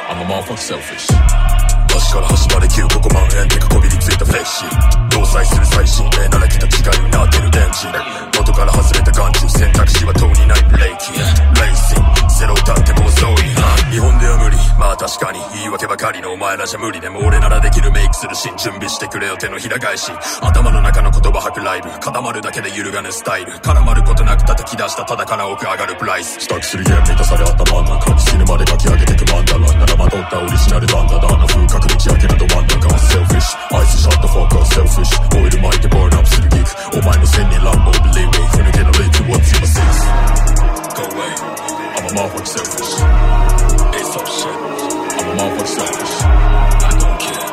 [0.09, 1.56] I'm a motherfucker selfish
[1.97, 7.11] 端から端まで9個5万円でかこびりついたフレッシー搭載する最新鋭なら桁違いに。
[7.11, 7.89] なってる電池
[8.37, 10.47] 元から外れた眼中選択肢は遠に。
[10.47, 13.35] ないブレーキレイシングセロ歌ってもうそうい
[13.91, 15.39] 日本では無理まあ確かに。
[15.55, 28.21] 言い訳ばかりのお前らじゃ無理でも俺ならできるメイクするシーン準備してくれよ手のひら返し頭の中の言葉吐くライブ固まるだけで揺るがぬスタイル絡まることなく叩き出したただから奥上がるプライス支度するゲーム満たされ頭の中に。
[28.21, 40.03] 死ぬまで書き上げてくマンダラならまとったオリジナルダンダダンの風格道開けなど真ん中セルフィッシュアイスシャットフォーカーセルフィッシュオイル巻いてバーンアップするギクお前の千人乱暴 believe me ふぬけのレイト what's your sense
[40.93, 41.31] Go away
[41.97, 42.99] I'm a motherfucking selfish
[43.95, 44.57] It's so shit
[45.17, 47.47] I'm a motherfucking selfish I don't care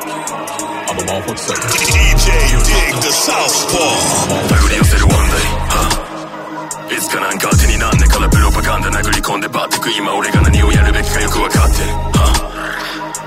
[0.90, 2.26] I'm a motherfucking selfish DJ
[2.64, 12.14] Dig the Southpaw 手繰り寄せるワンデイいつかなんか当てになんねからプロパガンダ殴り込んでバッテク今俺が何をやるべきかよく分かってる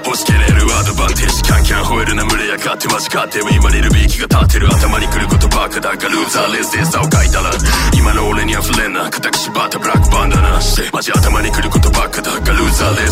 [0.08, 1.42] 押し切れるアドバンテージ。
[1.44, 4.70] キャンキャン吠えるな群れやがってマジかって今にルビーキが立てる。
[4.72, 7.52] 頭に来ることばっかだがルーザー冷静さを書いたら。
[7.94, 9.10] 今の俺には触れんな。
[9.10, 10.62] 固く縛ったブラックバンダナ。
[10.62, 12.37] してマジ頭に来ることばっかだ。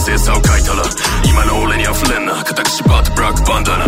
[0.06, 0.84] がルーザー冷静さを書いたら
[1.28, 2.44] 今の俺には触れんな。
[2.44, 3.86] 固く縛ったブラックバンダナ。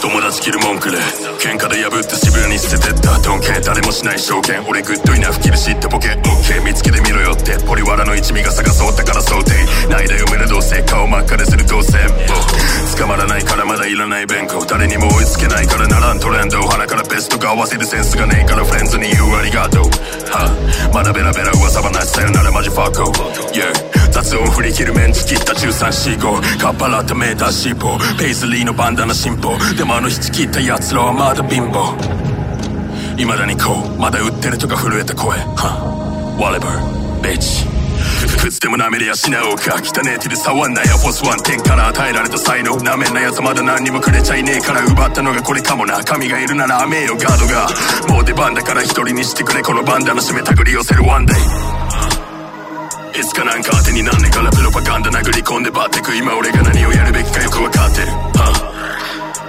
[0.00, 0.96] 友達切る文句で
[1.40, 6.08] 喧嘩で破って渋谷に捨ててったドンケ誰もしない証券俺グッドイナフキル知ってボケ。
[6.08, 7.56] オッケー見つけてみろよって。
[7.64, 9.52] ポリワラの一味が探そうだから想定
[9.88, 11.98] ないだよ胸どうせ顔真っ赤でするどうせ
[12.98, 14.64] 捕まらないからまだいらない弁護。
[14.64, 19.84] 誰にも追いつけないからならんトレンド鼻からベストが合わせるセンスがねえからフレンズに言うありがとう。
[20.32, 20.48] は
[20.92, 22.08] まだベラベラ噂話。
[22.08, 23.10] さよならマジファッコ
[23.52, 27.96] Yeah 雑音振り切るメンチ切った1345カッパラったメーターシーポ。
[27.96, 31.96] ーペイズリーのバンダナ進歩でもあの引き切った奴らはまだ貧乏。
[33.16, 33.98] 未だにこう。
[33.98, 35.38] まだ売ってるとか震えた声。
[35.56, 36.68] は Whatever
[37.24, 37.64] bitch.
[38.36, 47.68] くつでも舐めりゃしなおか汚ねえ手で触んなやフォスワン天から与えられた才能なめんなやつまだ何にもくれちゃいねえから奪ったのがこれかもな神がいるなら甘えよガードが。
[48.14, 49.62] もう出番だから一人にしてくれ。
[49.62, 51.36] このバンダナ締めたぐり寄せるワンデイ。
[53.14, 58.06] いつかなんか当てになんねえからプロパガンダ殴り込んでバッテく今俺が何をやるべきかよくわかってる。
[58.06, 58.69] は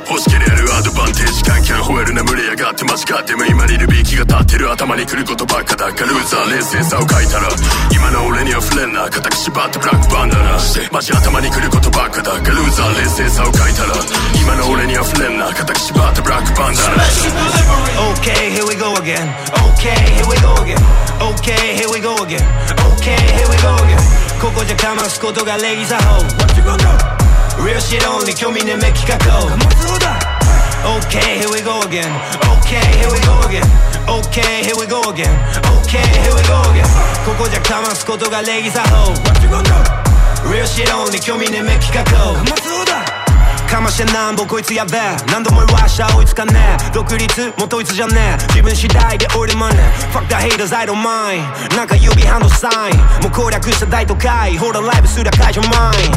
[0.10, 7.50] 欲しけりゃるアドバンテージキャンキャン吠えるな群れやがってマジかでも今リルビーキが立ってる頭に来ることばっかだがルーザー冷静さを書いたら
[7.94, 13.94] 今の俺には触れんな固く縛ったブラックバンダナしてマジ頭に来ることばっかだがルーザー冷静さを書いたら
[14.42, 17.04] 今の俺には触れんな固く縛ったブラックバンダナ
[18.22, 19.28] Okay, here we go again.
[19.74, 20.78] Okay, here we go again.
[21.22, 22.44] Okay, here we go again.
[22.98, 23.98] Okay, here we go again.
[24.42, 27.21] ここじゃかますことが礼儀作法 What you gonna do?
[27.64, 29.18] Real shit only 興味ねめ企画
[30.84, 32.10] Okay, here we go again.
[32.58, 33.62] Okay, here we go again.
[34.10, 35.30] Okay, here we go again.
[35.84, 36.88] Okay, here we go again.
[37.24, 39.14] ここじゃかますことが礼儀作法?
[40.50, 43.11] Real shit only 興味ねめ企画
[43.72, 45.16] かましてなんぼこいつやべえ。
[45.32, 46.92] 何度も言わした追いつかねえ。
[46.92, 47.54] 独立？
[47.58, 48.44] も統一じゃねえ。
[48.50, 49.78] 自分次第で俺マネ
[50.12, 51.40] Fuck the haters I don't mind
[51.78, 52.98] なんか指ハンドサイン。
[53.24, 54.58] もう攻略した大都会。
[54.58, 56.12] ほらライブすりゃ解除マイン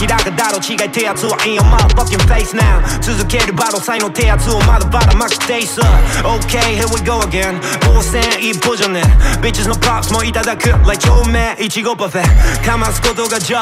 [0.00, 5.78] 明らかだろ違いってやつは in your motherfucking face now 続けるバトル才能ってやつをまだまだマキテイス
[6.24, 9.44] Okay here we go again 防戦一歩じゃねえ。
[9.44, 10.70] Bitches の props もいただく。
[10.88, 12.64] Like 照明いちごパフェ。
[12.64, 13.60] かますことが job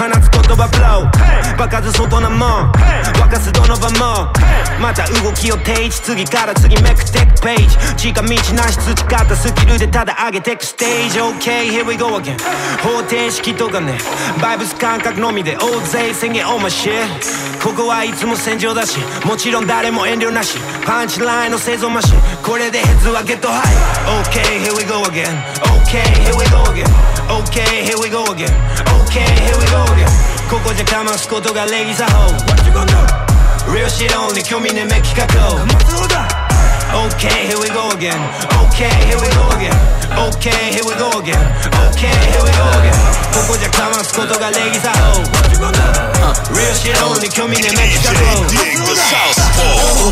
[0.00, 4.32] 放つ言葉 blow 爆発外なもん沸かすどの場も。
[4.80, 8.12] また動きを定位置次から次めくってくページ。
[8.12, 11.18] 近道なし培ったスキルでただ上げてくステージ。
[11.20, 12.36] OK here we go again
[12.82, 13.98] 方程式とかね。
[14.40, 16.94] バイブス感覚のみで大勢宣言 on my shit
[17.62, 18.98] ここはいつも戦場だし。
[19.24, 20.58] もちろん誰も遠慮なし。
[20.84, 22.18] パンチラインの製造マシン。
[22.42, 23.64] これでヘッズはゲットハイ。
[24.24, 25.24] OK here we go again
[25.62, 26.86] OK here we go again
[27.28, 28.52] OK here we go again
[29.00, 33.73] OK here we go again ここじゃかますことが礼儀作法 What you gonna do?
[33.73, 35.25] Real shit only 興味ねめ企画
[36.89, 38.17] Okay, here we go again.
[38.65, 39.77] Okay, here we go again.
[40.33, 41.37] Okay, here we go again.
[41.93, 42.97] Okay, here we go again.
[43.29, 46.09] ここじゃかますことが礼儀作法 What you gonna do?
[46.57, 48.09] Real shit only 興味ねめ企画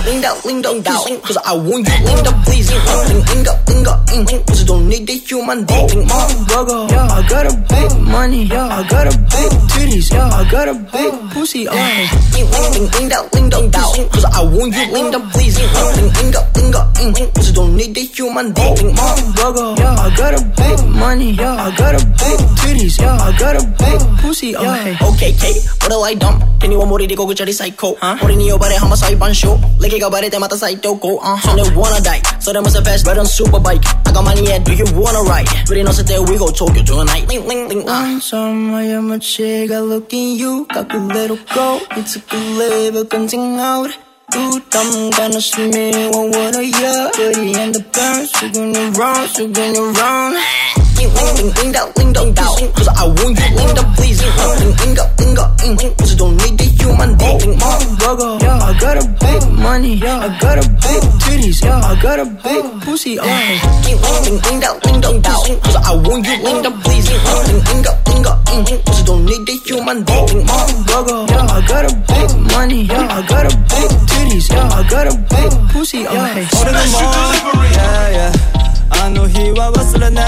[0.06, 2.70] Lean up, lean up, down, cause I want you lean up, please.
[2.70, 6.06] Lean, lean up, lean up, mm, cause you don't need the human being.
[6.10, 10.28] Oh, go, yeah, I got a big money, yeah, I got a big titties, yeah,
[10.28, 11.74] I got a big pussy, oh.
[11.74, 15.58] Lean, lean, lean up, lean up, down, cause I want you lean up, please.
[15.58, 18.94] Lean, lean up, lean up, mm, cause you don't need the human being.
[18.96, 23.16] Oh, go, yeah, I got a big money, yeah, I got a big titties, yeah,
[23.20, 25.12] I got a big pussy, oh.
[25.14, 26.52] Okay, K, what a lie dump.
[26.62, 27.98] 手には森でこぐちゃり最高。
[28.22, 29.31] 俺に呼ばれ浜裁判所。
[29.31, 29.31] 歴
[30.02, 31.18] がバレてまた再投稿。
[31.18, 32.20] Uh, それ wanna die。
[32.40, 33.80] それもさ fast ride on super bike。
[34.04, 35.46] 赤間に yeah, do you wanna ride?
[35.66, 37.26] 振り乗せて we go 東京 tonight。
[37.28, 38.20] Ling, ling, ling, uh.
[38.20, 40.66] sama ya mace ga looking you.
[40.74, 41.78] 隠れる go.
[41.98, 43.90] いつくれば continue out.
[44.32, 47.10] Utang ka na swimming, what would I yeah?
[47.12, 50.81] Dirty and the burn, so gonna run, so gonna run.
[51.06, 52.42] Linda, Linda, Linda,
[52.74, 54.20] cause I want you, Linda, please.
[54.22, 57.58] Linda, Linda, Linda, cause I don't need the human being.
[57.98, 61.80] Go, go, yeah, I got a big money, yeah, I got a big titties, yeah,
[61.80, 63.58] I got a big pussy, okay.
[64.46, 65.32] Linda, Linda, Linda,
[65.62, 67.08] cause I want you, Linda, please.
[67.10, 70.46] Linda, Linda, Linda, cause I don't need the human being.
[70.86, 74.68] Go, go, yeah, I got a big money, yeah, I got a big titties, yeah,
[74.68, 76.46] I got a big pussy, okay.
[76.62, 76.98] 俺のも
[77.72, 78.71] yeah, yeah
[79.02, 80.22] あの日は忘れね。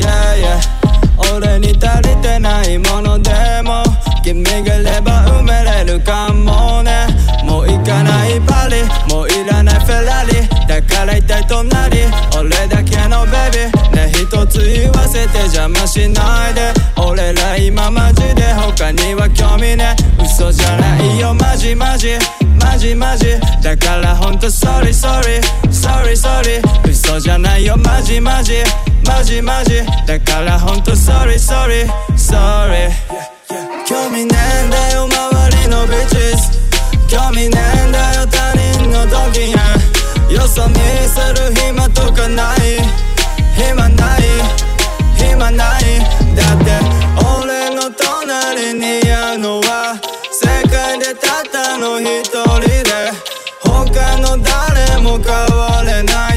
[0.00, 3.30] Yeah, yeah 俺に足りてないもので
[3.62, 3.82] も
[4.24, 7.06] 君がいれば埋めれるかもね。
[7.44, 8.82] もう行かないパリ
[9.12, 11.98] もういらないフェラリだから一体隣
[12.34, 13.90] 俺だけのベビー。
[13.94, 16.72] ね一つ言わせて邪魔しないで。
[16.96, 22.16] 俺ら今マジで他には興味ね嘘じゃないよマジマジ。
[22.78, 23.26] ジマジ
[23.62, 27.76] だからほんと sorry sorry sorry sorry 嘘じゃないよ。
[27.76, 28.62] マジマジ
[29.04, 32.88] マジマジだからほんと sorry sorry sorry
[33.84, 34.30] 興味ね
[34.62, 36.52] えんだよ周りのビッチス
[37.08, 39.58] 興味ねえんだよ他人の時や
[40.32, 40.76] よそ見
[41.08, 42.78] する暇とかない。
[43.56, 44.20] 暇ない。
[45.16, 45.82] 暇ない。
[46.36, 46.70] だって
[47.42, 49.98] 俺の隣にいるのは
[50.30, 52.27] 世界でたったの一人。
[53.62, 56.27] 他の誰も変われない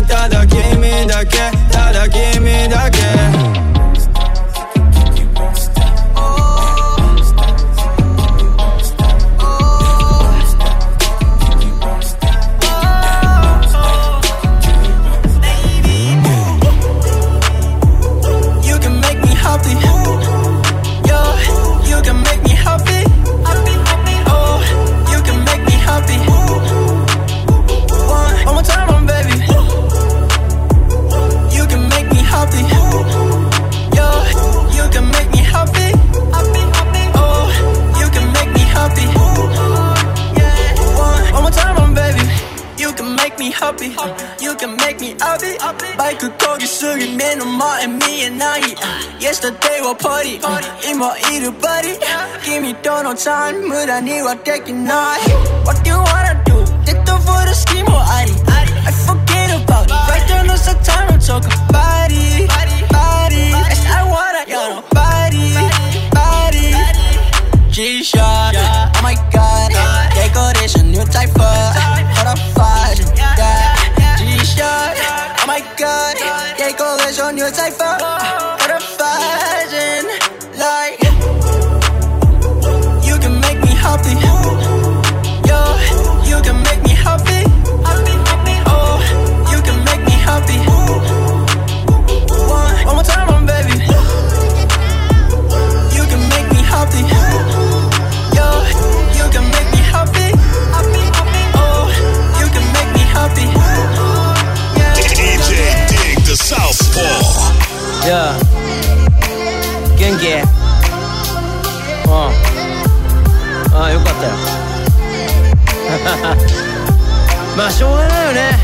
[117.58, 118.60] まあしょうがないよね。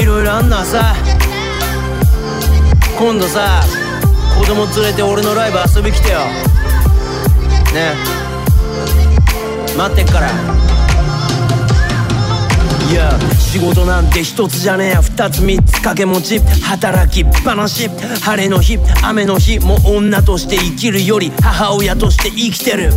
[0.00, 0.94] いろいろあんのはさ。
[2.98, 3.62] 今度さ
[4.38, 6.18] 子供連れて俺のライブ遊び来てよ。
[7.72, 7.94] ね。
[9.76, 10.30] 待ってっから。
[12.90, 16.40] いや仕事なんて一つじゃねえや二つ三つ掛け持ち。
[16.62, 17.88] 働きっぱなし。
[18.22, 19.58] 晴れの日雨の日。
[19.60, 22.92] も女として生きるより母親として生きてる。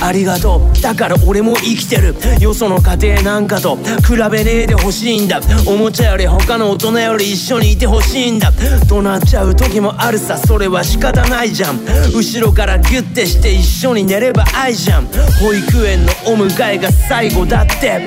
[0.00, 0.82] ありがとう。
[0.82, 2.14] だから俺も生きてる。
[2.40, 3.76] よその家庭なんかと。
[3.76, 5.40] 比べねえで欲しいんだ。
[5.66, 8.52] おもちゃより他の大人より一緒にいて欲しいんだ。
[8.88, 10.36] となっちゃう時もあるさ。
[10.38, 11.80] それは仕方ないじゃん。
[12.14, 15.06] 後ろからギュッてして一緒に寝れば愛じゃん。
[15.40, 18.00] 保育園のお迎えが最後だって。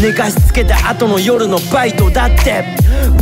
[0.00, 2.64] 寝かしつけた後の夜のバイトだって。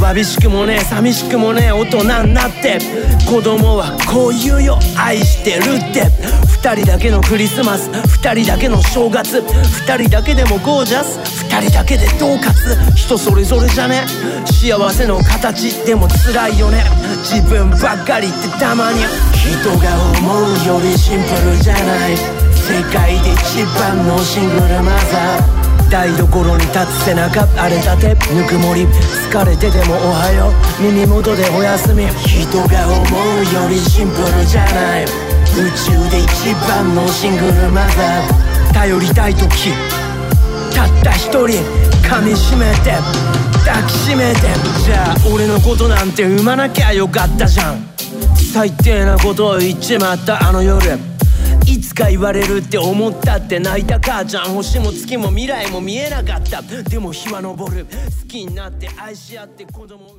[0.01, 2.79] わびしくもねえ寂しくもねえ大人になって。
[3.27, 4.79] 子供はこう言うよ。
[4.97, 6.09] 愛してるって。
[6.59, 7.89] 二人だけのクリスマス。
[8.21, 9.41] 二人だけの正月。
[9.87, 11.19] 二人だけでもゴージャス。
[11.45, 14.05] 二人だけでどうかつ人それぞれじゃね？
[14.45, 15.85] 幸せの形。
[15.87, 16.83] でも辛いよね。
[17.23, 18.99] 自分ばっかりってたまに。
[19.33, 22.17] 人が思うよりシンプルじゃない。
[22.17, 25.91] 世界で一番のシングルマザー。
[25.91, 27.43] 台所に立つ背中。
[27.57, 28.85] 荒れたてぬくもり。
[29.31, 30.83] 疲れててもおはよう。
[30.83, 32.05] 耳元でおやすみ。
[32.27, 35.28] 人が思うよりシンプルじゃない。
[35.59, 39.71] 宇宙で一番のシングルマザー頼りたい時
[40.73, 41.47] たった一人
[42.07, 42.93] 噛みしめて
[43.67, 44.41] 抱きしめて
[44.85, 47.85] じゃあ俺のことなんて産まなきゃよかったじゃん
[48.53, 50.97] 最低なことを言っちまったあの夜
[51.67, 60.17] いつか言われるって思ったって泣いた母ちゃん星も月も未来も見えなかったでも日は昇る好きになって愛し合って子供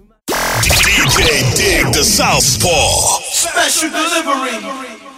[0.62, 1.08] DJ
[1.56, 3.22] Dig the Southpaw.
[3.32, 5.09] Special delivery.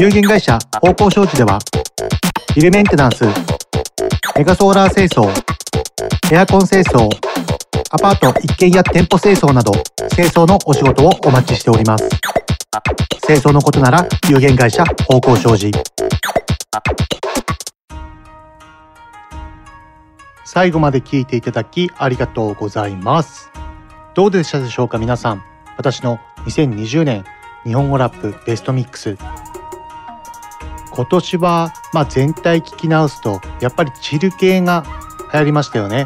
[0.00, 1.58] 有限会社方向商事では
[2.56, 3.22] ビルメンテナンス
[4.34, 5.28] メガソーラー清掃
[6.32, 7.06] エアコン清掃
[7.90, 9.72] アパート一軒家店舗清掃など
[10.14, 12.08] 清掃のお仕事をお待ちしております。
[13.26, 15.70] 清掃のことなら有限会社方向商事。
[20.46, 23.50] 最後まで聞いていただきありがとうございます。
[24.14, 25.44] どうでしたでしょうか皆さん。
[25.76, 27.24] 私の2020年
[27.64, 29.18] 日本語ラップベストミックス。
[31.00, 34.84] 今年は、まあ、全体聞き直すとやっぱりチル系が
[35.32, 36.04] 流行りましたよね。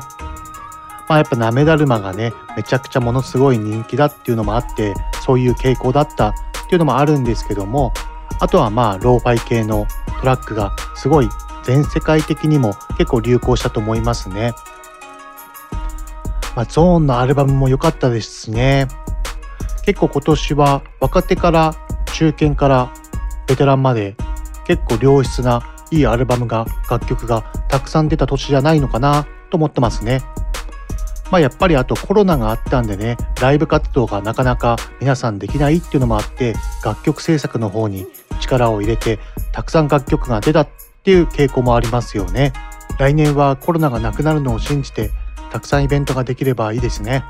[1.09, 6.35] まあ、やっぱなめだるまがねめちゃくちゃものすごい人気だっていうのもあってそういう傾向だったっ
[6.69, 7.93] ていうのもあるんですけども
[8.39, 9.87] あとはまあローファイ系の
[10.21, 11.29] トラックがすごい
[11.65, 14.53] 全世界的にも結構流行したと思いますね。
[16.55, 18.87] まあ、ゾーンのアルバムも良かったですしね。
[19.85, 21.75] 結構今年は若手から
[22.15, 22.93] 中堅から
[23.47, 24.17] ベテランまで
[24.67, 30.23] 結構良質ないいアルバムが楽曲がたくさん出た年じゃないのかなと思ってますね。
[31.31, 36.55] まあやっぱりあとコロナがあったんでねライブ活動がなかなか皆さんできないっていうのもあって
[36.85, 38.07] 楽曲制作の方に
[38.41, 39.19] 力を入れて
[39.53, 40.69] たくさん楽曲が出たっ
[41.03, 42.53] ていう傾向もありますよね。
[42.99, 45.11] 来年はコロナがなくなるのを信じて
[45.51, 47.25] たくさんイベントができればいいですね。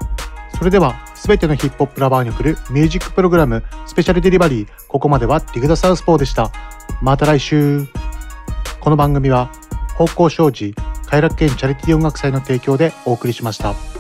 [0.59, 0.95] それでは
[1.27, 6.53] 全てのヒップホップラバーに送るミュージックプログラムスペシャルデリバリーここまではディグダサウスポーでした。
[7.01, 7.87] また来週
[8.79, 9.51] この番組は
[9.97, 10.75] 方向障子
[11.07, 13.94] 快楽園チャリティー音楽祭の提供でお送りしました。